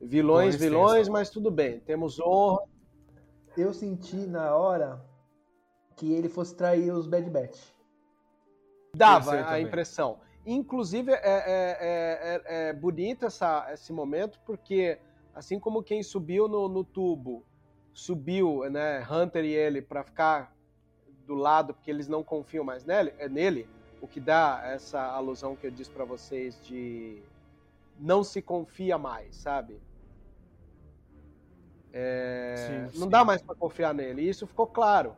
[0.01, 2.63] vilões, vilões, mas tudo bem, temos honra.
[3.57, 5.05] Eu senti na hora
[5.97, 7.59] que ele fosse trair os Bad Batch.
[8.95, 9.65] Dava a também.
[9.65, 10.21] impressão.
[10.45, 14.99] Inclusive, é, é, é, é- é bonito essa, esse momento, porque
[15.35, 17.45] assim como quem subiu no, no tubo,
[17.97, 20.55] subiu, né, Hunter e ele, para ficar
[21.27, 23.67] do lado, porque eles não confiam mais nele, é nele,
[24.03, 27.23] o que dá essa alusão que eu disse para vocês de
[27.99, 29.81] não se confia mais, sabe?
[31.91, 33.11] É, Sim, não sim.
[33.11, 35.17] dá mais para confiar nele, e isso ficou claro.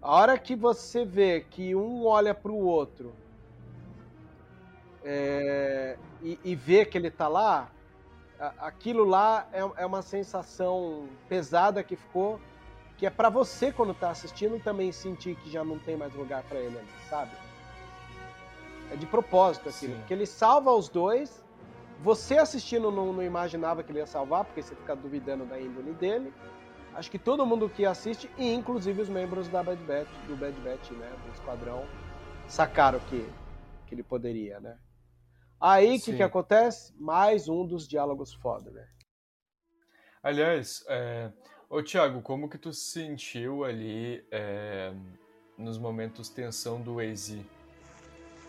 [0.00, 3.12] A hora que você vê que um olha para o outro
[5.02, 7.75] é, e, e vê que ele tá lá,
[8.58, 12.40] aquilo lá é, é uma sensação pesada que ficou,
[12.96, 16.42] que é pra você quando tá assistindo também sentir que já não tem mais lugar
[16.44, 17.30] pra ele ali, sabe?
[18.90, 19.98] É de propósito aquilo, Sim.
[19.98, 21.44] porque ele salva os dois.
[22.00, 25.92] Você assistindo não, não imaginava que ele ia salvar, porque você fica duvidando da índole
[25.92, 26.32] dele.
[26.94, 30.58] Acho que todo mundo que assiste, e inclusive os membros da Bad Batch, do Bad
[30.60, 31.84] Batch, né, do esquadrão,
[32.46, 33.28] sacaram que,
[33.86, 34.78] que ele poderia, né?
[35.60, 36.92] Aí o que, que acontece?
[36.98, 38.86] Mais um dos diálogos foda, né?
[40.22, 41.32] Aliás, é...
[41.70, 44.92] ô Thiago, como que tu se sentiu ali é,
[45.56, 47.38] nos momentos tensão do AZ?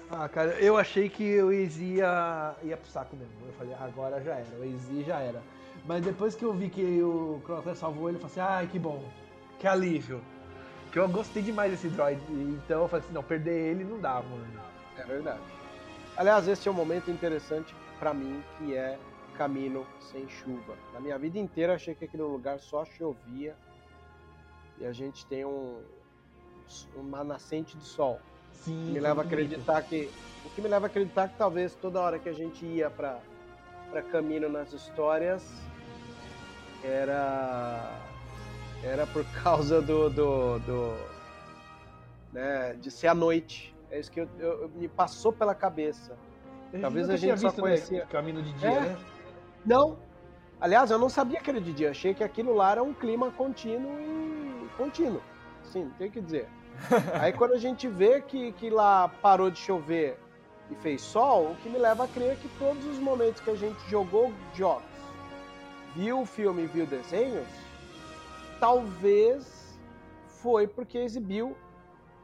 [0.10, 3.34] Ah, cara, eu achei que o Easy ia, ia pro saco mesmo.
[3.46, 5.42] Eu falei, ah, agora já era, o Easy já era.
[5.86, 8.80] Mas depois que eu vi que o Crosshair salvou ele, eu falei assim, ai, que
[8.80, 9.04] bom,
[9.60, 10.22] que alívio.
[10.92, 12.22] Que eu gostei demais desse droid.
[12.30, 14.62] Então eu falei assim, não, perder ele não dá, mano.
[14.98, 15.42] É verdade.
[16.18, 18.98] Aliás, esse é um momento interessante pra mim, que é
[19.38, 20.76] caminho sem chuva.
[20.92, 23.56] Na minha vida inteira achei que aquele lugar só chovia
[24.80, 25.80] e a gente tem um,
[26.96, 28.20] uma nascente de sol.
[28.52, 29.44] Sim, me leva a bonito.
[29.44, 30.10] acreditar que
[30.44, 33.20] o que me leva a acreditar que talvez toda hora que a gente ia para
[33.92, 35.44] para caminho nas histórias
[36.84, 37.96] era
[38.84, 40.98] era por causa do, do, do
[42.34, 43.77] né, de ser à noite.
[43.90, 46.18] É isso que eu, eu- eu- me passou pela cabeça.
[46.72, 48.80] gente talvez a gente só visto, conhecia- né, caminho de dia, É.
[48.82, 48.98] né?
[49.66, 49.98] Não.
[50.60, 51.92] Aliás, eu não sabia que era de dia.
[51.92, 55.22] Achei que aquilo lá era um clima contínuo e contínuo.
[55.64, 56.48] Sim, não tem o que dizer.
[57.24, 60.18] Aí quando a gente vê que, que lá parou de chover
[60.70, 63.56] e fez sol, o que me leva a crer que todos os momentos que a
[63.56, 64.84] gente jogou jogos,
[65.96, 67.48] viu o filme viu desenhos,
[68.60, 69.80] talvez
[70.28, 71.56] foi porque exibiu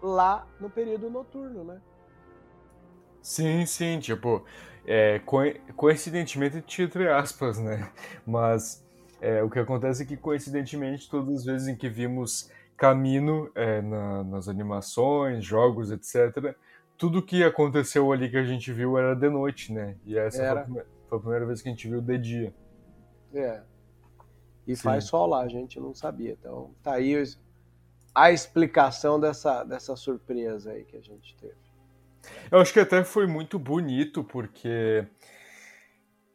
[0.04, 1.82] lá no período noturno, né?
[3.22, 4.44] Sim, sim, tipo,
[4.86, 7.90] é, coi- coincidentemente, entre aspas, né?
[8.28, 8.86] Mas
[9.22, 13.82] é, o que acontece é que, coincidentemente, todas as vezes em que vimos Camino é,
[13.82, 16.54] na- nas animações, jogos, etc.,
[16.98, 19.96] tudo que aconteceu ali que a gente viu era de noite, né?
[20.06, 20.64] E essa foi a, Era.
[20.64, 22.54] prime- foi a primeira vez que a gente viu de dia.
[23.34, 23.62] É.
[24.68, 24.84] E Sim.
[24.84, 26.34] faz sol lá, a gente não sabia.
[26.34, 27.16] Então, tá aí
[28.14, 31.56] a explicação dessa, dessa surpresa aí que a gente teve.
[32.52, 35.06] Eu acho que até foi muito bonito, porque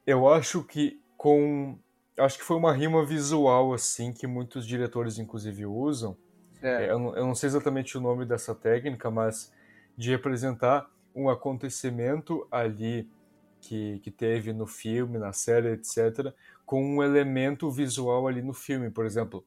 [0.07, 1.79] eu acho que com.
[2.19, 6.17] Acho que foi uma rima visual, assim, que muitos diretores, inclusive, usam.
[6.61, 9.53] É, É, Eu, não, eu não sei exatamente o nome dessa técnica, mas
[9.97, 13.09] de representar um acontecimento ali
[13.61, 16.33] que, que teve no filme, na série, etc.,
[16.67, 18.91] com um elemento visual ali no filme.
[18.91, 19.45] Por exemplo,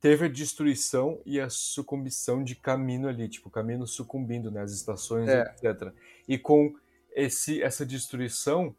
[0.00, 5.28] teve a destruição e a sucumbição de Camino ali, tipo, Camino sucumbindo, né, as estações,
[5.28, 5.42] É.
[5.42, 5.92] etc.
[6.26, 6.74] E com
[7.14, 8.74] esse, essa destruição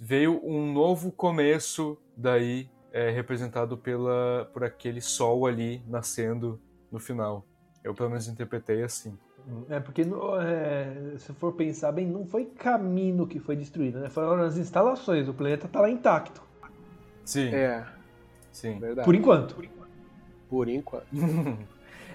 [0.00, 7.46] veio um novo começo daí é, representado pela por aquele sol ali nascendo no final.
[7.82, 9.16] Eu pelo menos interpretei assim.
[9.68, 14.08] É, porque no- é, se for pensar bem, não foi caminho que foi destruído, né?
[14.08, 16.42] Foram as instalações, o planeta tá lá intacto.
[17.24, 17.86] Sim, é
[18.52, 18.78] sim.
[18.78, 19.04] verdade.
[19.04, 19.54] Por enquanto.
[19.54, 19.81] Por enquanto.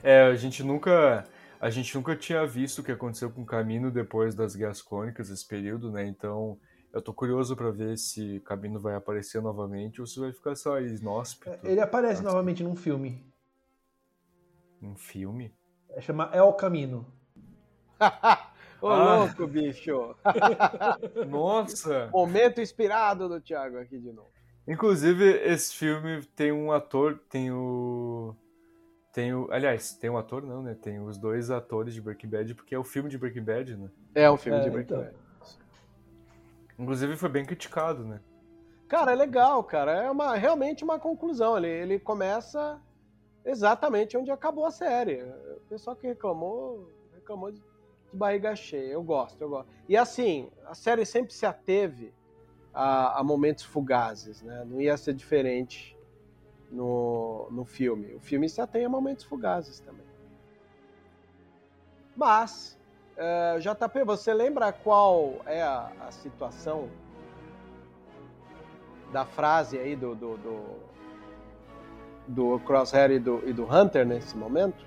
[0.03, 1.25] É, a gente nunca
[1.59, 5.29] a gente nunca tinha visto o que aconteceu com o Camino depois das Guerras Crônicas,
[5.31, 6.05] esse período, né?
[6.05, 6.59] Então,
[6.93, 10.55] eu tô curioso pra ver se o Camino vai aparecer novamente ou se vai ficar
[10.55, 11.49] só inóspito.
[11.63, 12.35] Ele aparece Nossa.
[12.35, 13.25] novamente num filme.
[14.83, 15.51] Um filme?
[15.89, 17.11] É, chama El Camino.
[18.79, 19.17] Ô, Ah.
[19.17, 20.15] louco, bicho!
[21.27, 22.09] Nossa!
[22.13, 24.36] Momento inspirado do Thiago aqui de novo.
[24.67, 28.35] Inclusive, esse filme tem um ator, tem o.
[29.13, 29.47] Tem o.
[29.51, 30.75] Aliás, tem um ator não, né?
[30.75, 33.89] Tem os dois atores de Breaking Bad, porque é o filme de Breaking Bad, né?
[34.13, 35.05] É um filme É, de Breaking então.
[35.05, 35.15] Bad.
[36.77, 38.19] Inclusive foi bem criticado, né?
[38.87, 39.91] Cara, é legal, cara.
[40.03, 41.57] É uma, realmente uma conclusão.
[41.57, 42.79] Ele, ele começa
[43.43, 45.23] exatamente onde acabou a série.
[45.23, 48.91] O pessoal que reclamou, reclamou de, de barriga cheia.
[48.91, 49.69] Eu gosto, eu gosto.
[49.89, 52.13] E assim, a série sempre se ateve
[52.77, 54.63] a, a momentos fugazes, né?
[54.69, 55.97] Não ia ser diferente
[56.71, 58.13] no, no filme.
[58.13, 60.05] O filme atém a momentos fugazes também.
[62.15, 62.77] Mas,
[63.17, 66.87] eh, JP, você lembra qual é a, a situação
[69.11, 70.65] da frase aí do, do, do,
[72.27, 74.85] do Crosshair e do, e do Hunter nesse momento?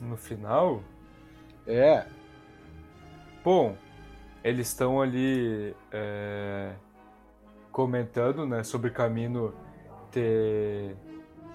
[0.00, 0.82] No final,
[1.66, 2.06] É,
[3.44, 3.76] bom,
[4.42, 6.72] eles estão ali é,
[7.70, 9.52] comentando, né, sobre o caminho
[10.10, 10.96] ter,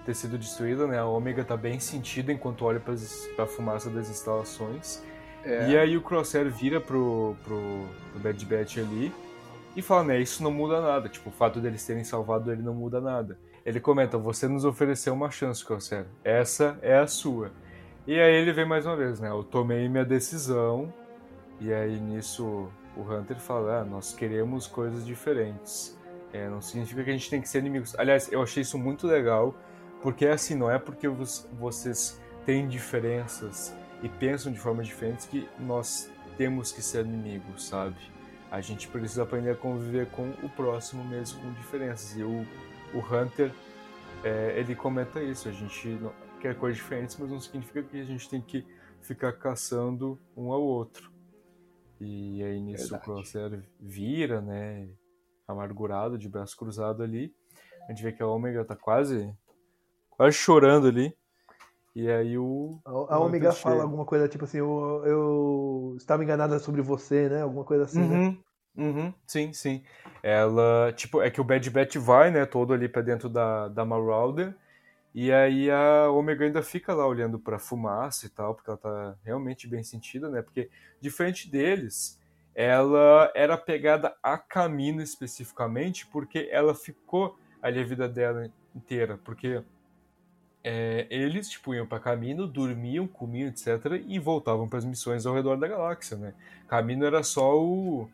[0.04, 0.98] ter sido destruído, né?
[0.98, 2.94] A Ômega tá bem sentida enquanto olha para
[3.42, 5.02] a fumaça das instalações.
[5.44, 5.70] é.
[5.70, 9.12] E aí o Crosshair vira pro, pro, pro Bad Batch ali
[9.76, 11.08] e fala, né, isso não muda nada.
[11.08, 13.38] Tipo, o fato deles terem salvado ele não muda nada.
[13.64, 16.06] Ele comenta, você nos ofereceu uma chance, Corsair.
[16.22, 17.50] Essa é a sua.
[18.06, 19.28] E aí ele vem mais uma vez, né?
[19.28, 20.92] Eu tomei minha decisão.
[21.60, 25.96] E aí nisso o Hunter fala, ah, nós queremos coisas diferentes.
[26.32, 27.94] É, não significa que a gente tem que ser inimigos.
[27.98, 29.54] Aliás, eu achei isso muito legal,
[30.02, 36.10] porque assim, não é porque vocês têm diferenças e pensam de formas diferentes que nós
[36.36, 37.96] temos que ser inimigos, sabe?
[38.50, 42.16] A gente precisa aprender a conviver com o próximo mesmo com diferenças.
[42.16, 42.46] E o,
[42.94, 43.52] o Hunter,
[44.22, 45.48] é, ele comenta isso.
[45.48, 48.64] A gente não, quer coisas diferentes, mas não significa que a gente tem que
[49.00, 51.15] ficar caçando um ao outro.
[52.00, 53.02] E aí nisso Verdade.
[53.02, 54.88] o Crosshair vira, né?
[55.48, 57.34] Amargurado, de braço cruzado ali.
[57.88, 59.32] A gente vê que a Ômega tá quase,
[60.10, 61.16] quase chorando ali.
[61.94, 62.78] E aí o.
[62.84, 67.42] A, Ômega fala alguma coisa tipo assim, eu, eu estava enganada sobre você, né?
[67.42, 68.38] Alguma coisa assim, uhum, né?
[68.76, 69.82] Uhum, sim, sim.
[70.22, 73.84] Ela, tipo, é que o Bad Bat vai, né, todo ali pra dentro da, da
[73.84, 74.54] Marauder.
[75.16, 79.16] E aí a Ômega ainda fica lá olhando pra fumaça e tal, porque ela tá
[79.24, 80.42] realmente bem sentida, né?
[80.42, 80.68] Porque,
[81.00, 82.20] diferente deles,
[82.54, 89.18] ela era pegada a Camino especificamente, porque ela ficou ali a vida dela inteira.
[89.24, 89.62] Porque
[90.62, 95.34] é, eles tipo, iam para Camino, dormiam, comiam, etc., e voltavam para as missões ao
[95.34, 96.18] redor da galáxia.
[96.18, 96.34] Né?
[96.68, 98.06] Camino era só o,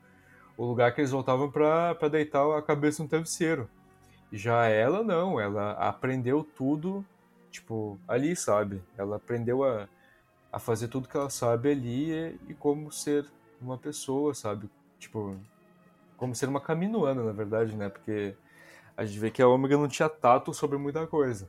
[0.56, 3.68] o lugar que eles voltavam para deitar a cabeça no travesseiro.
[4.32, 7.04] Já ela não, ela aprendeu tudo,
[7.50, 8.82] tipo, ali, sabe?
[8.96, 9.86] Ela aprendeu a,
[10.50, 13.26] a fazer tudo que ela sabe ali e, e como ser
[13.60, 14.70] uma pessoa, sabe?
[14.98, 15.36] Tipo,
[16.16, 17.88] como ser uma caminoana, na verdade, né?
[17.88, 18.34] Porque
[18.96, 21.48] a gente vê que a Ômega não tinha tato sobre muita coisa.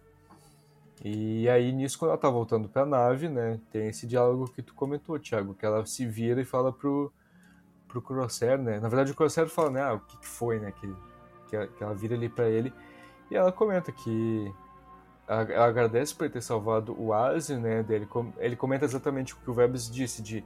[1.03, 4.73] E aí, nisso, quando ela tá voltando pra nave, né, tem esse diálogo que tu
[4.73, 7.11] comentou, Thiago, que ela se vira e fala pro,
[7.87, 8.79] pro Crosshair, né?
[8.79, 10.87] Na verdade, o Crosshair fala, né, ah, o que, que foi, né, que,
[11.67, 12.73] que, ela vira ali para ele.
[13.29, 14.53] E ela comenta que
[15.27, 18.07] ela, ela agradece por ter salvado o Asi, né, dele.
[18.37, 20.43] Ele comenta exatamente o que o Vebs disse, de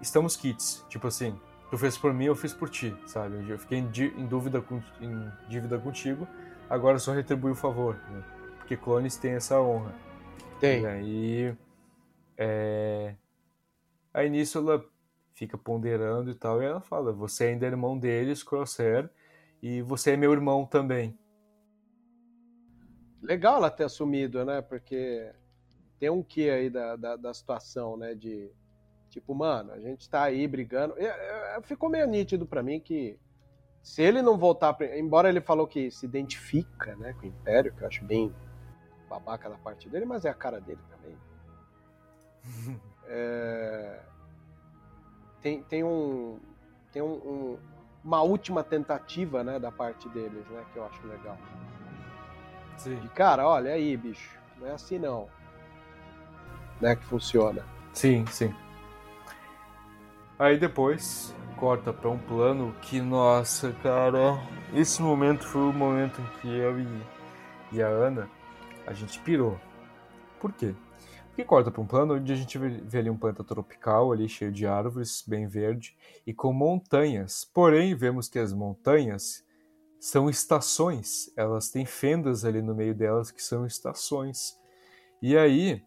[0.00, 1.38] estamos kits, tipo assim,
[1.70, 3.48] tu fez por mim, eu fiz por ti, sabe?
[3.48, 6.26] Eu fiquei em, em dúvida, com, em dívida contigo,
[6.68, 8.22] agora só retribui o favor, né?
[8.58, 9.94] porque clones têm essa honra.
[10.60, 10.82] Tem.
[10.82, 11.56] E aí,
[12.36, 13.14] é...
[14.12, 14.84] aí nisso ela
[15.34, 19.10] fica ponderando e tal, e ela fala: Você ainda é irmão deles, Crosshair,
[19.64, 21.18] e você é meu irmão também.
[23.22, 24.60] Legal ela ter assumido, né?
[24.60, 25.32] Porque
[25.98, 28.14] tem um que aí da, da, da, situação, né?
[28.14, 28.52] De
[29.08, 30.94] tipo, mano, a gente tá aí brigando.
[31.62, 33.18] ficou meio nítido para mim que
[33.82, 37.82] se ele não voltar, embora ele falou que se identifica, né, com o Império, que
[37.82, 38.34] eu acho bem
[39.08, 41.18] babaca da parte dele, mas é a cara dele também.
[43.08, 44.02] é...
[45.40, 46.38] tem, tem um
[46.92, 47.58] tem um, um,
[48.04, 51.38] uma última tentativa, né, da parte deles, né, que eu acho legal.
[52.76, 52.96] Sim.
[52.96, 55.28] De cara, olha aí, bicho, não é assim não,
[56.80, 57.64] né, que funciona.
[57.92, 58.54] Sim, sim.
[60.38, 64.38] Aí depois corta para um plano que, nossa, cara,
[64.74, 67.02] esse momento foi o momento em que eu e,
[67.72, 68.28] e a Ana
[68.86, 69.58] a gente pirou.
[70.40, 70.74] Por quê?
[71.34, 74.52] Porque corta para um plano onde a gente vê ali um planeta tropical, ali cheio
[74.52, 77.44] de árvores, bem verde, e com montanhas.
[77.44, 79.44] Porém, vemos que as montanhas
[79.98, 84.56] são estações, elas têm fendas ali no meio delas que são estações.
[85.20, 85.82] E aí,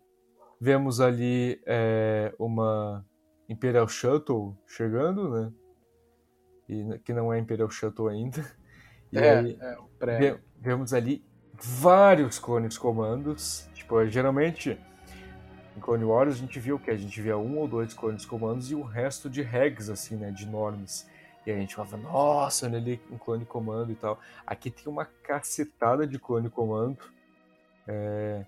[0.59, 3.05] vemos ali é, uma
[3.47, 5.53] Imperial Shuttle chegando, né?
[6.67, 8.45] E, que não é Imperial Shuttle ainda.
[9.13, 9.57] E é, aí,
[10.01, 11.23] é, vemos ali
[11.53, 13.69] vários clones comandos.
[13.73, 14.77] Tipo, geralmente
[15.77, 16.89] em Clone Wars a gente viu o que?
[16.89, 20.31] A gente via um ou dois clones comandos e o resto de regs, assim, né?
[20.31, 21.07] De normes.
[21.45, 24.19] E a gente falava, nossa, olha ali um clone comando e tal.
[24.45, 26.97] Aqui tem uma cacetada de clone comando.
[27.87, 28.43] É...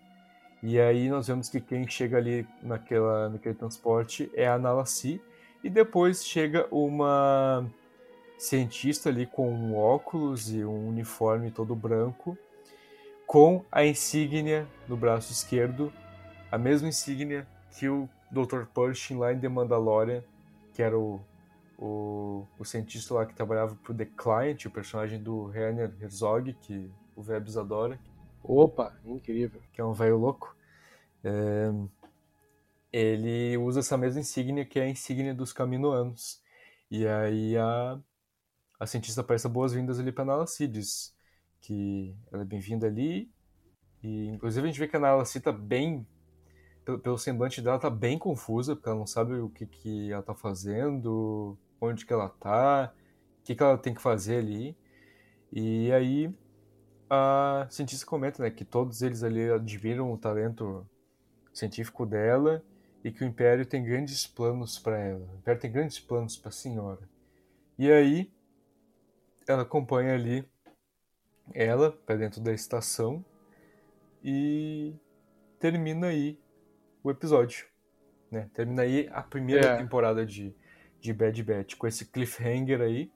[0.61, 5.21] E aí nós vemos que quem chega ali naquela, naquele transporte é a Nalassi.
[5.63, 7.65] E depois chega uma
[8.37, 12.37] cientista ali com um óculos e um uniforme todo branco
[13.27, 15.93] com a insígnia no braço esquerdo,
[16.51, 18.65] a mesma insígnia que o Dr.
[18.73, 20.23] Pershing lá em The Mandalorian,
[20.73, 21.21] que era o,
[21.77, 26.91] o, o cientista lá que trabalhava pro The Client, o personagem do Rainer Herzog, que
[27.15, 27.99] o Vebs adora.
[28.43, 29.61] Opa, incrível.
[29.73, 30.55] Que é um velho louco.
[31.23, 31.71] É,
[32.91, 36.41] ele usa essa mesma insígnia que é a insígnia dos Caminoanos.
[36.89, 37.99] E aí a,
[38.79, 41.13] a cientista presta boas-vindas ali para Nala Cides
[41.61, 43.29] que ela é bem-vinda ali.
[44.01, 46.05] E inclusive a gente vê que a Nala tá bem.
[46.85, 50.33] Pelo, semblante dela, tá bem confusa, porque ela não sabe o que, que ela tá
[50.33, 52.91] fazendo, onde que ela tá,
[53.43, 54.75] que, que ela tem que fazer ali.
[55.51, 56.33] E aí
[57.09, 60.87] a cientista comenta né, que todos eles ali admiram o talento
[61.53, 62.63] científico dela
[63.03, 65.25] e que o Império tem grandes planos para ela.
[65.33, 67.09] O Império tem grandes planos para a senhora.
[67.77, 68.31] E aí
[69.47, 70.45] ela acompanha ali
[71.53, 73.25] ela para dentro da estação
[74.23, 74.93] e
[75.59, 76.39] termina aí
[77.09, 77.65] o episódio.
[78.31, 78.49] Né?
[78.53, 79.77] Termina aí a primeira É.
[79.77, 80.53] temporada de,
[80.99, 83.11] de Bad Batch, com esse cliffhanger aí.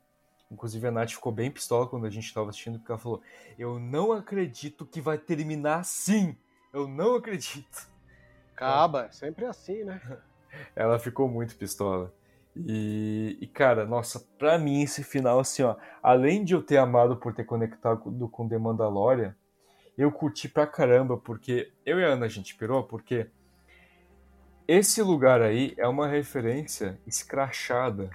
[0.51, 3.21] Inclusive a Nath ficou bem pistola quando a gente estava assistindo, porque ela falou:
[3.57, 6.37] Eu não acredito que vai terminar assim!
[6.71, 7.87] Eu não acredito!
[8.55, 9.99] Acaba, é sempre assim, né?
[10.75, 12.13] Ela ficou muito pistola.
[12.55, 17.17] E, e, cara, nossa, pra mim esse final, assim, ó, além de eu ter amado
[17.17, 19.35] por ter conectado com The Mandalorian,
[19.97, 23.27] eu curti pra caramba, porque eu e a Ana a gente pirou, porque
[24.67, 28.09] esse lugar aí é uma referência escrachada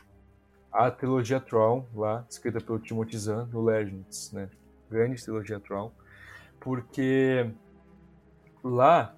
[0.72, 4.50] à trilogia Tron, lá, escrita pelo Timothy Zahn no Legends, né?
[4.90, 5.92] Grande trilogia Tron,
[6.60, 7.50] porque
[8.62, 9.14] lá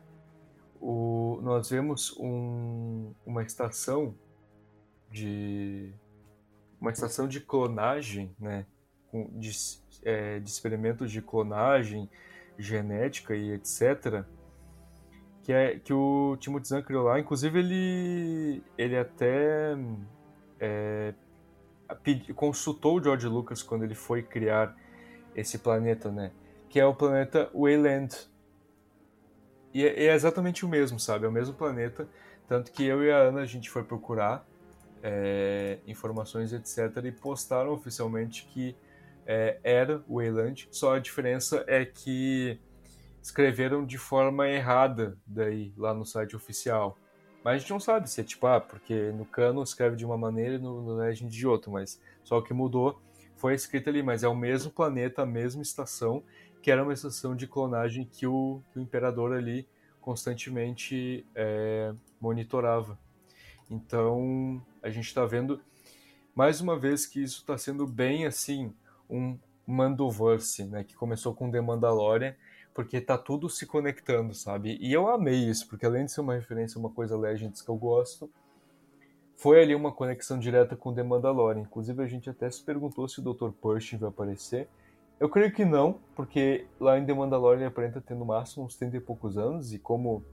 [0.81, 4.15] o, nós vemos um, uma estação
[5.11, 5.93] de
[6.81, 8.65] uma estação de clonagem, né,
[9.35, 9.51] de,
[10.03, 12.09] é, de experimentos de clonagem
[12.59, 14.25] genética e etc.
[15.43, 17.19] Que é que o Timothy Zahn criou lá.
[17.19, 19.77] Inclusive ele ele até
[20.59, 21.15] é,
[22.03, 24.77] pedi- consultou o George Lucas quando ele foi criar
[25.35, 26.31] esse planeta, né?
[26.69, 28.15] Que é o planeta Wayland.
[29.73, 31.25] E é, é exatamente o mesmo, sabe?
[31.25, 32.07] É o mesmo planeta.
[32.47, 34.47] Tanto que eu e a Ana a gente foi procurar
[35.03, 37.05] é, informações, etc.
[37.05, 38.77] E postaram oficialmente que
[39.27, 40.69] é, era Wayland.
[40.71, 42.59] Só a diferença é que
[43.23, 46.97] escreveram de forma errada daí lá no site oficial.
[47.43, 50.17] Mas a gente não sabe se é tipo, ah, porque no Canon escreve de uma
[50.17, 53.01] maneira e no, no Legend de outra, mas só o que mudou
[53.37, 56.23] foi escrito ali, mas é o mesmo planeta, a mesma estação,
[56.61, 59.67] que era uma estação de clonagem que o, que o Imperador ali
[60.01, 62.99] constantemente é, monitorava.
[63.71, 65.61] Então a gente está vendo
[66.35, 68.75] mais uma vez que isso está sendo bem assim
[69.09, 72.35] um Mandoverse, né, que começou com The Mandalorian,
[72.75, 74.79] porque tá tudo se conectando, sabe?
[74.81, 77.69] E eu amei isso, porque além de ser uma referência a uma coisa Legends que
[77.69, 78.31] eu gosto,
[79.37, 81.63] foi ali uma conexão direta com The Mandalorian.
[81.63, 83.51] Inclusive a gente até se perguntou se o Dr.
[83.51, 84.69] Pershing vai aparecer.
[85.19, 88.77] Eu creio que não, porque lá em The Mandalorian ele aparenta ter no máximo uns
[88.77, 90.25] 30 e poucos anos, e como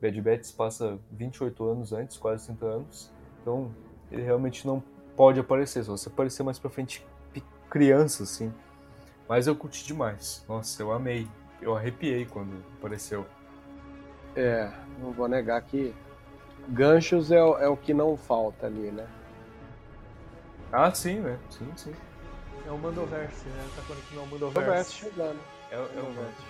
[0.00, 3.72] Bad Batch passa 28 anos antes, quase 30 anos, então
[4.10, 4.82] ele realmente não
[5.16, 7.04] pode aparecer, só se aparecer mais pra frente
[7.72, 8.52] criança, assim.
[9.26, 10.44] Mas eu curti demais.
[10.46, 11.26] Nossa, eu amei.
[11.62, 13.24] Eu arrepiei quando apareceu.
[14.36, 15.94] É, não vou negar que
[16.68, 19.06] ganchos é, o- é o que não falta ali, né?
[20.72, 21.38] Ah, sim, né?
[21.50, 21.94] Sim, sim.
[22.66, 23.68] É o Mandoverse, né?
[23.76, 24.92] Tá conectando ao Roberto Mandoverse.
[24.94, 25.38] chegando.
[25.70, 26.42] É, é o Roberto.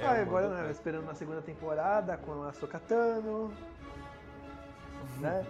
[0.00, 3.52] é ah, o agora Mando né, esperando na segunda temporada com a Sokatano.
[5.20, 5.46] Né?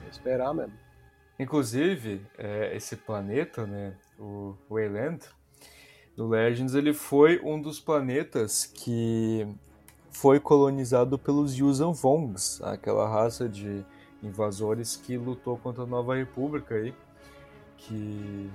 [0.00, 0.72] Vou esperar mesmo.
[1.38, 5.24] Inclusive, é, esse planeta, né, o Wayland,
[6.16, 9.46] do Legends, ele foi um dos planetas que
[10.10, 13.84] foi colonizado pelos Yuuzhan Vongs, aquela raça de
[14.22, 16.94] invasores que lutou contra a Nova República aí,
[17.76, 18.50] que,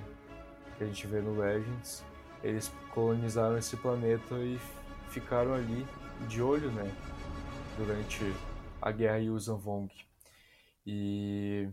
[0.76, 2.04] que a gente vê no Legends.
[2.42, 4.58] Eles colonizaram esse planeta e
[5.10, 5.84] ficaram ali
[6.28, 6.90] de olho, né,
[7.76, 8.32] durante
[8.80, 9.92] a guerra Yuuzhan Vong.
[10.86, 11.68] E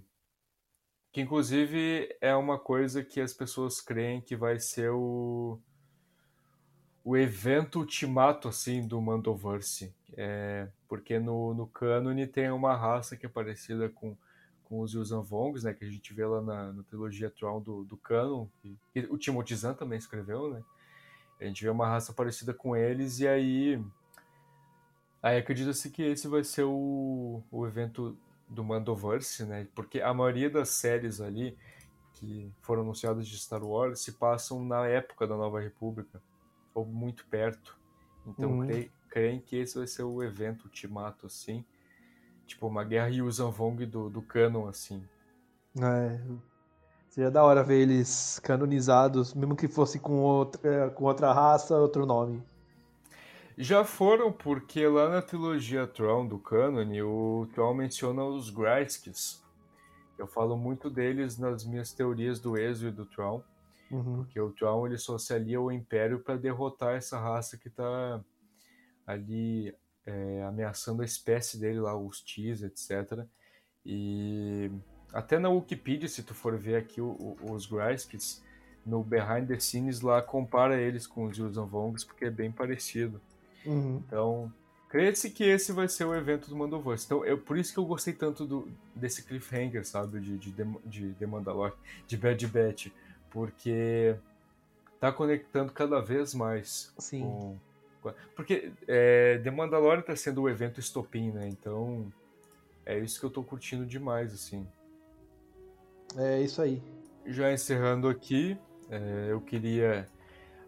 [1.13, 5.61] que inclusive é uma coisa que as pessoas creem que vai ser o,
[7.05, 9.93] o evento ultimato assim do Mandoverse.
[10.17, 14.17] É, porque no, no cânone tem uma raça que é parecida com,
[14.63, 17.83] com os Yuuzhan Vongs, né, que a gente vê lá na, na trilogia Tron do,
[17.83, 20.63] do canon, que, que o Timothy Zahn também escreveu, né?
[21.39, 23.83] A gente vê uma raça parecida com eles e aí
[25.21, 28.17] aí acredita-se que esse vai ser o, o evento
[28.47, 29.67] do Mandoverse, né?
[29.75, 31.57] Porque a maioria das séries ali
[32.13, 36.21] que foram anunciadas de Star Wars se passam na época da Nova República,
[36.75, 37.75] ou muito perto.
[38.27, 38.67] Então Uhum.
[38.67, 41.65] creem, creem que esse vai ser o evento ultimato, assim.
[42.45, 45.03] Tipo, uma guerra Yuuzhan Vong do, do canon, assim.
[45.81, 46.19] É.
[47.09, 52.05] Seria da hora ver eles canonizados, mesmo que fosse com outra, com outra raça, outro
[52.05, 52.43] nome.
[53.57, 59.41] Já foram, porque lá na trilogia Tron do Canon, o Tron menciona os Graiskys.
[60.17, 63.41] Eu falo muito deles nas minhas teorias do Ezio e do Tron,
[63.91, 64.17] Uhum.
[64.17, 68.19] porque o Tron ele só se alia ao Império para derrotar essa raça que tá
[69.05, 69.73] ali
[70.05, 73.25] é, ameaçando a espécie dele lá, os Tis, etc.
[73.85, 74.71] E
[75.13, 78.43] até na Wikipedia, se tu for ver aqui o, o, os Grispes,
[78.85, 83.19] no Behind the Scenes lá, compara eles com os Yuuzhan Vongs, porque é bem parecido.
[83.65, 84.03] Uhum.
[84.05, 84.53] Então,
[84.89, 87.05] crê-se que esse vai ser o evento do Mandoverse.
[87.05, 90.51] Então, eu, por isso que eu gostei tanto do, desse cliffhanger, sabe, de, de,
[90.85, 91.75] de The Mandalorian,
[92.07, 92.87] de Bad Batch,
[93.35, 94.15] porque
[94.97, 97.21] tá conectando cada vez mais Sim.
[97.21, 97.57] com...
[98.33, 101.49] Porque é, The Mandalorian tá sendo o evento estopim, né?
[101.49, 102.09] Então,
[102.85, 104.65] é isso que eu tô curtindo demais, assim.
[106.15, 106.81] É isso aí.
[107.25, 108.57] Já encerrando aqui,
[108.89, 110.07] é, eu queria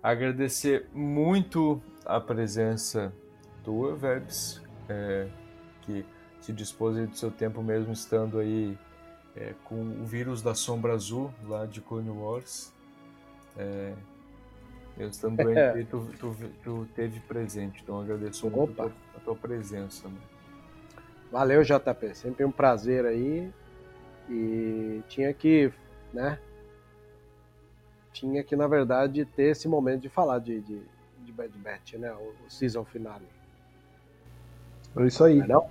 [0.03, 3.13] agradecer muito a presença
[3.63, 5.29] tua, Vebs, é,
[5.83, 6.05] que
[6.41, 8.77] se dispôs do seu tempo mesmo estando aí
[9.37, 12.73] é, com o vírus da sombra azul lá de Clone Wars.
[13.55, 13.93] É,
[14.97, 18.85] eu estando doente, tu, tu, tu teve presente, então agradeço muito Opa.
[18.85, 20.07] a tua, a tua presença.
[20.07, 20.17] Né?
[21.31, 22.15] Valeu, JP.
[22.15, 23.51] Sempre um prazer aí.
[24.29, 25.71] E tinha que,
[26.13, 26.39] né?
[28.11, 30.81] Tinha que, na verdade, ter esse momento de falar de, de,
[31.23, 32.11] de Bad Batch, né?
[32.11, 33.25] O, o season finale.
[34.95, 35.37] É isso aí.
[35.37, 35.69] Não é não?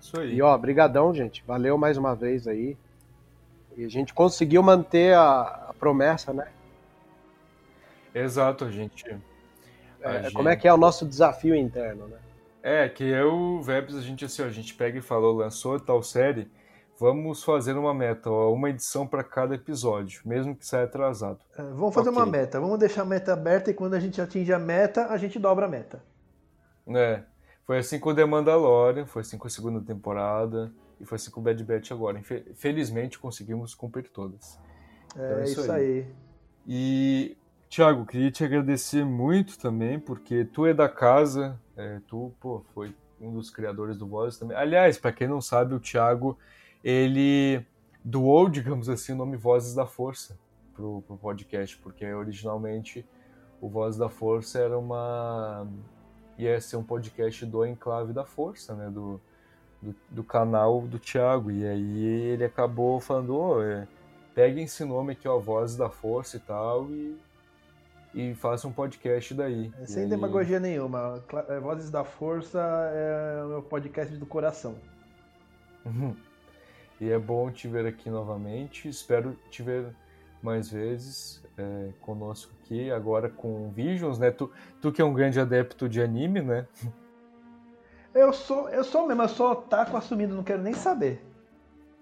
[0.00, 0.34] Isso aí.
[0.34, 1.42] E ó, brigadão, gente.
[1.46, 2.76] Valeu mais uma vez aí.
[3.76, 6.48] E a gente conseguiu manter a, a promessa, né?
[8.14, 9.08] Exato, a gente.
[10.04, 12.18] a É, Como é gente- que é o nosso desafio interno, né?
[12.62, 16.00] É, que eu, Vebs, a gente assim, ó, a gente pega e falou, lançou tal
[16.02, 16.48] série,
[17.00, 21.40] vamos fazer uma meta, ó, uma edição para cada episódio, mesmo que saia atrasado.
[21.58, 22.30] É, Vamos fazer uma Ok.
[22.32, 22.60] meta.
[22.60, 25.66] Vamos deixar a meta aberta e quando a gente atinge a meta, a gente dobra
[25.66, 26.04] a meta.
[26.88, 27.22] É,
[27.66, 30.72] foi assim com o The Mandalorian, foi assim com a segunda temporada
[31.02, 32.22] e foi assim com o Bad Batch agora.
[32.54, 34.56] Felizmente conseguimos cumprir todas.
[35.16, 35.82] É, Então é isso isso aí.
[35.82, 36.06] aí.
[36.64, 37.36] E,
[37.68, 42.94] Thiago, queria te agradecer muito também, porque tu é da casa, é, tu, pô, foi
[43.20, 44.56] um dos criadores do Voz também.
[44.56, 46.38] Aliás, para quem não sabe, o Thiago,
[46.84, 47.66] ele
[48.04, 50.38] doou, digamos assim, o nome Vozes da Força
[50.72, 53.04] pro, pro podcast, porque originalmente
[53.60, 55.66] o Voz da Força era uma...
[56.38, 59.20] ia ser um podcast do Enclave da Força, né, do,
[59.82, 63.86] do, do canal do Thiago, e aí ele acabou falando, ô, é,
[64.34, 67.16] peguem esse nome aqui, ó, Vozes da Força e tal, e,
[68.14, 69.72] e façam um podcast daí.
[69.80, 71.22] É, E sem aí- demagogia nenhuma.
[71.28, 72.60] Cla- é, Vozes da Força
[72.94, 74.76] é o meu podcast do coração.
[75.84, 76.14] Uhum.
[77.00, 78.88] E é bom te ver aqui novamente.
[78.88, 79.86] Espero te ver
[80.40, 84.30] mais vezes é, conosco aqui, agora com Visions, né?
[84.30, 84.48] Tu,
[84.80, 86.66] tu que é um grande adepto de anime, né?
[88.14, 91.24] Eu sou, eu sou mesmo, eu sou otaku assumido, não quero nem saber.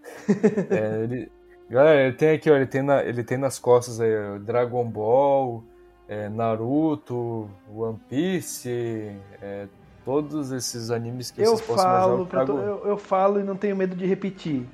[0.70, 1.30] É, ele,
[1.68, 4.84] galera, ele tem aqui, ó, ele tem, na, ele tem nas costas aí ó, Dragon
[4.84, 5.62] Ball,
[6.08, 9.68] é, Naruto, One Piece, é,
[10.04, 12.00] todos esses animes que Eu vocês possam imaginar.
[12.00, 14.66] falo, eu to- trago- eu, eu falo e não tenho medo de repetir.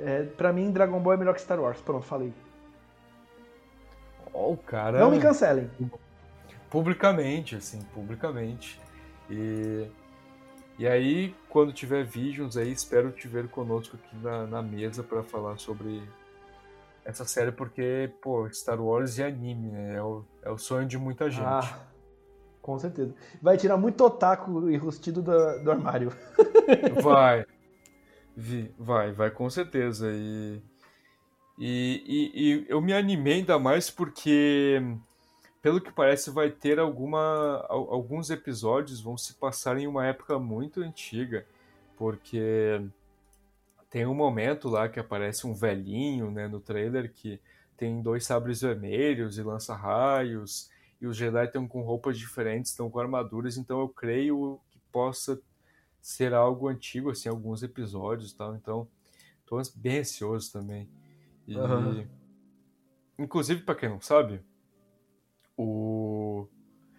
[0.00, 1.80] É, pra mim, Dragon Ball é melhor que Star Wars.
[1.80, 2.32] Pronto, falei.
[4.32, 5.00] Ó, o cara.
[5.00, 5.68] Não me cancelem.
[6.70, 8.80] publicamente, assim, publicamente.
[9.28, 9.86] E,
[10.78, 15.22] e aí, quando tiver Visions aí, espero te ver conosco aqui na, na mesa para
[15.22, 16.02] falar sobre
[17.04, 19.96] essa série, porque, pô, Star Wars e anime, né?
[19.96, 21.42] É o, é o sonho de muita gente.
[21.42, 21.86] Ah,
[22.60, 23.14] com certeza.
[23.40, 26.12] Vai tirar muito otaku e rustido do, do armário.
[27.02, 27.44] Vai.
[28.36, 30.06] Vi- Vai, vai com certeza.
[30.12, 30.62] E,
[31.58, 34.80] e, e, e eu me animei ainda mais porque,
[35.62, 40.38] pelo que parece, vai ter alguma, al- alguns episódios vão se passar em uma época
[40.38, 41.46] muito antiga,
[41.96, 42.80] porque
[43.90, 47.40] tem um momento lá que aparece um velhinho, né, no trailer que
[47.76, 50.70] tem dois sabres vermelhos e lança raios,
[51.00, 55.40] e os Jedi estão com roupas diferentes, estão com armaduras, então eu creio que possa
[56.00, 58.54] ser algo antigo, assim, alguns episódios e tal.
[58.56, 58.88] Então,
[59.52, 60.88] ans- bem ansioso também.
[61.46, 62.06] E, Aham.
[63.18, 64.40] inclusive, pra quem não sabe,
[65.58, 66.46] o.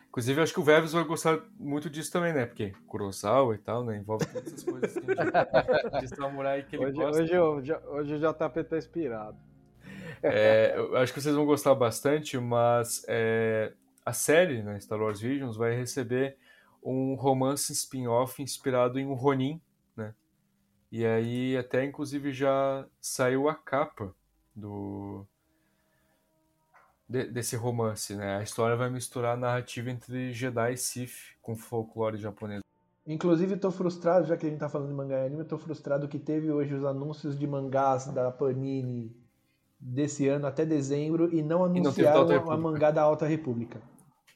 [0.09, 2.45] Inclusive, acho que o Veves vai gostar muito disso também, né?
[2.45, 3.97] Porque Kurosawa e tal, né?
[3.97, 7.21] Envolve todas essas coisas assim, de, de samurai que ele Hoje, gosta.
[7.23, 9.37] hoje, o- hoje o JP tá inspirado.
[10.23, 13.71] É, eu acho que vocês vão gostar bastante, mas é,
[14.05, 16.35] a série, né, Star Wars Visions, vai receber
[16.83, 19.61] um romance spin-off inspirado em um Ronin,
[19.95, 20.13] né?
[20.91, 24.13] E aí até inclusive já saiu a capa
[24.55, 25.25] do
[27.09, 28.37] de- desse romance, né?
[28.37, 32.61] A história vai misturar a narrativa entre Jedi e Sith com folclore japonês.
[33.07, 36.07] Inclusive, tô frustrado, já que a gente tá falando de mangá e anime, tô frustrado
[36.07, 39.11] que teve hoje os anúncios de mangás da Panini
[39.79, 42.61] desse ano até dezembro e não não anunciaram Alta a República.
[42.61, 43.81] mangá da Alta República.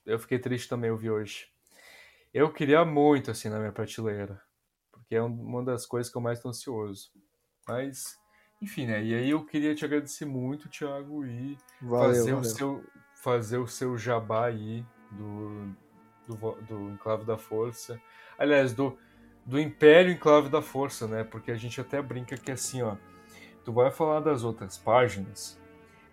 [0.05, 1.47] Eu fiquei triste também, eu vi hoje.
[2.33, 4.41] Eu queria muito, assim, na minha prateleira.
[4.91, 7.11] Porque é um- uma das coisas que eu mais tô ansioso.
[7.67, 8.17] Mas,
[8.63, 9.03] enfim, né?
[9.03, 12.39] E aí eu queria te agradecer muito, Thiago, e Valeu, fazer, valeu.
[12.39, 12.83] O seu,
[13.13, 15.75] fazer o seu jabá aí do,
[16.27, 18.01] do, do Enclave da Força.
[18.37, 18.97] Aliás, do,
[19.45, 21.23] do Império Enclave da Força, né?
[21.25, 22.95] Porque a gente até brinca que assim, ó,
[23.65, 25.59] tu vai falar das outras páginas,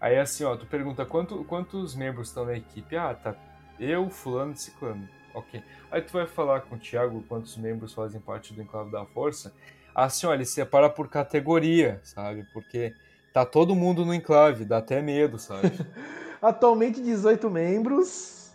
[0.00, 2.96] aí assim, ó, tu pergunta quanto, quantos membros estão na equipe?
[2.96, 3.36] Ah, tá,
[3.78, 5.08] eu, fulano e ciclano.
[5.32, 5.62] Ok.
[5.88, 9.54] Aí tu vai falar com o Thiago quantos membros fazem parte do Enclave da Força.
[9.94, 12.46] Assim, ó, ele separa por categoria, sabe?
[12.52, 12.94] Porque
[13.32, 15.70] tá todo mundo no enclave, dá até medo, sabe?
[16.40, 18.50] Atualmente 18 membros.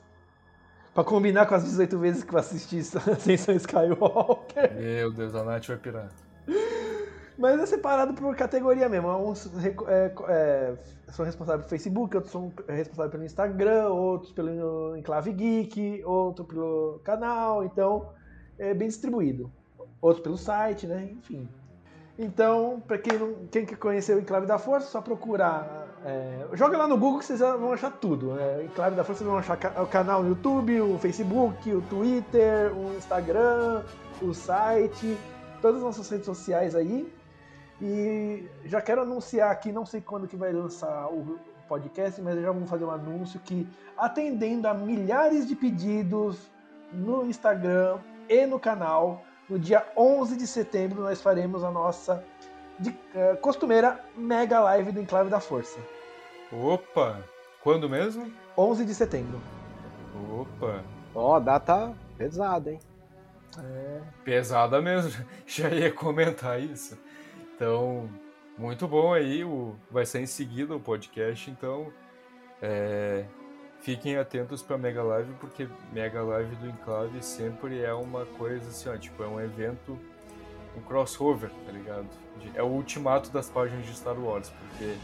[0.94, 2.80] Pra combinar com as 18 vezes que eu assisti
[3.12, 4.74] Ascensão Skywalker.
[4.76, 6.10] Meu Deus, a Nath vai pirar.
[7.38, 9.10] Mas é separado por categoria mesmo.
[9.30, 10.74] Uns reco- é, é,
[11.10, 17.02] são responsáveis pelo Facebook, outros são responsáveis pelo Instagram, outros pelo Enclave Geek, outro pelo
[17.04, 17.66] canal.
[17.66, 18.10] Então,
[18.58, 19.52] é bem distribuído.
[20.06, 21.10] Outros pelo site, né?
[21.14, 21.50] Enfim.
[22.16, 25.88] Então, pra quem, não, quem quer conhecer o Enclave da Força, é só procurar.
[26.06, 28.36] é, joga lá no Google que vocês vão achar tudo.
[28.36, 28.66] Né?
[28.66, 32.96] Enclave da Força, vocês vão achar o canal no YouTube, o Facebook, o Twitter, o
[32.96, 33.84] Instagram,
[34.22, 35.18] o site,
[35.60, 37.12] todas as nossas redes sociais aí.
[37.82, 42.52] E já quero anunciar aqui, não sei quando que vai lançar o podcast, mas já
[42.52, 43.68] vamos fazer um anúncio que,
[43.98, 46.38] atendendo a milhares de pedidos
[46.94, 47.98] no Instagram
[48.30, 52.24] e no canal, no dia 11 de setembro nós faremos a nossa
[52.80, 55.80] de- eh, costumeira mega live do Enclave da Força.
[56.52, 57.20] Opa!
[57.62, 58.32] Quando mesmo?
[58.58, 59.40] 11 de setembro.
[60.40, 60.84] Opa!
[61.14, 62.80] Ó, data pesada, hein?
[64.24, 66.98] Pesada mesmo, já ia comentar isso.
[67.56, 68.10] Então,
[68.58, 71.92] muito bom aí, o, vai ser em seguida o podcast, então
[72.62, 73.26] é,
[73.86, 78.90] fiquem atentos para Mega Live, porque Mega Live do Enclave sempre é uma coisa assim,
[78.90, 79.96] ó, tipo, é um evento,
[80.76, 82.08] um crossover, tá ligado?
[82.56, 84.96] É o ultimato das páginas de Star Wars, porque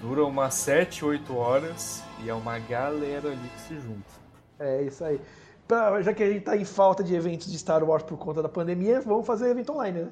[0.00, 4.10] dura umas 7, 8 horas e é uma galera ali que se junta.
[4.58, 5.20] É isso aí.
[5.68, 8.42] Pra- já que a gente tá em falta de eventos de Star Wars por conta
[8.42, 10.10] da pandemia, vamos fazer evento online, né?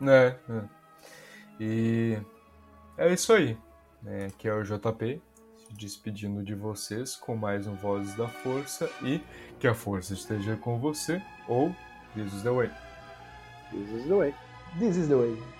[0.00, 0.36] né?
[0.48, 0.62] É.
[1.60, 2.18] E
[2.96, 3.54] é isso aí.
[4.02, 4.28] Né?
[4.28, 5.20] Aqui é o JP,
[5.70, 9.20] despedindo de vocês com mais um Vozes da Força e
[9.58, 11.74] que a força esteja com você ou
[12.14, 12.70] This is the way.
[13.70, 14.34] This is the way.
[14.78, 15.59] This is the way.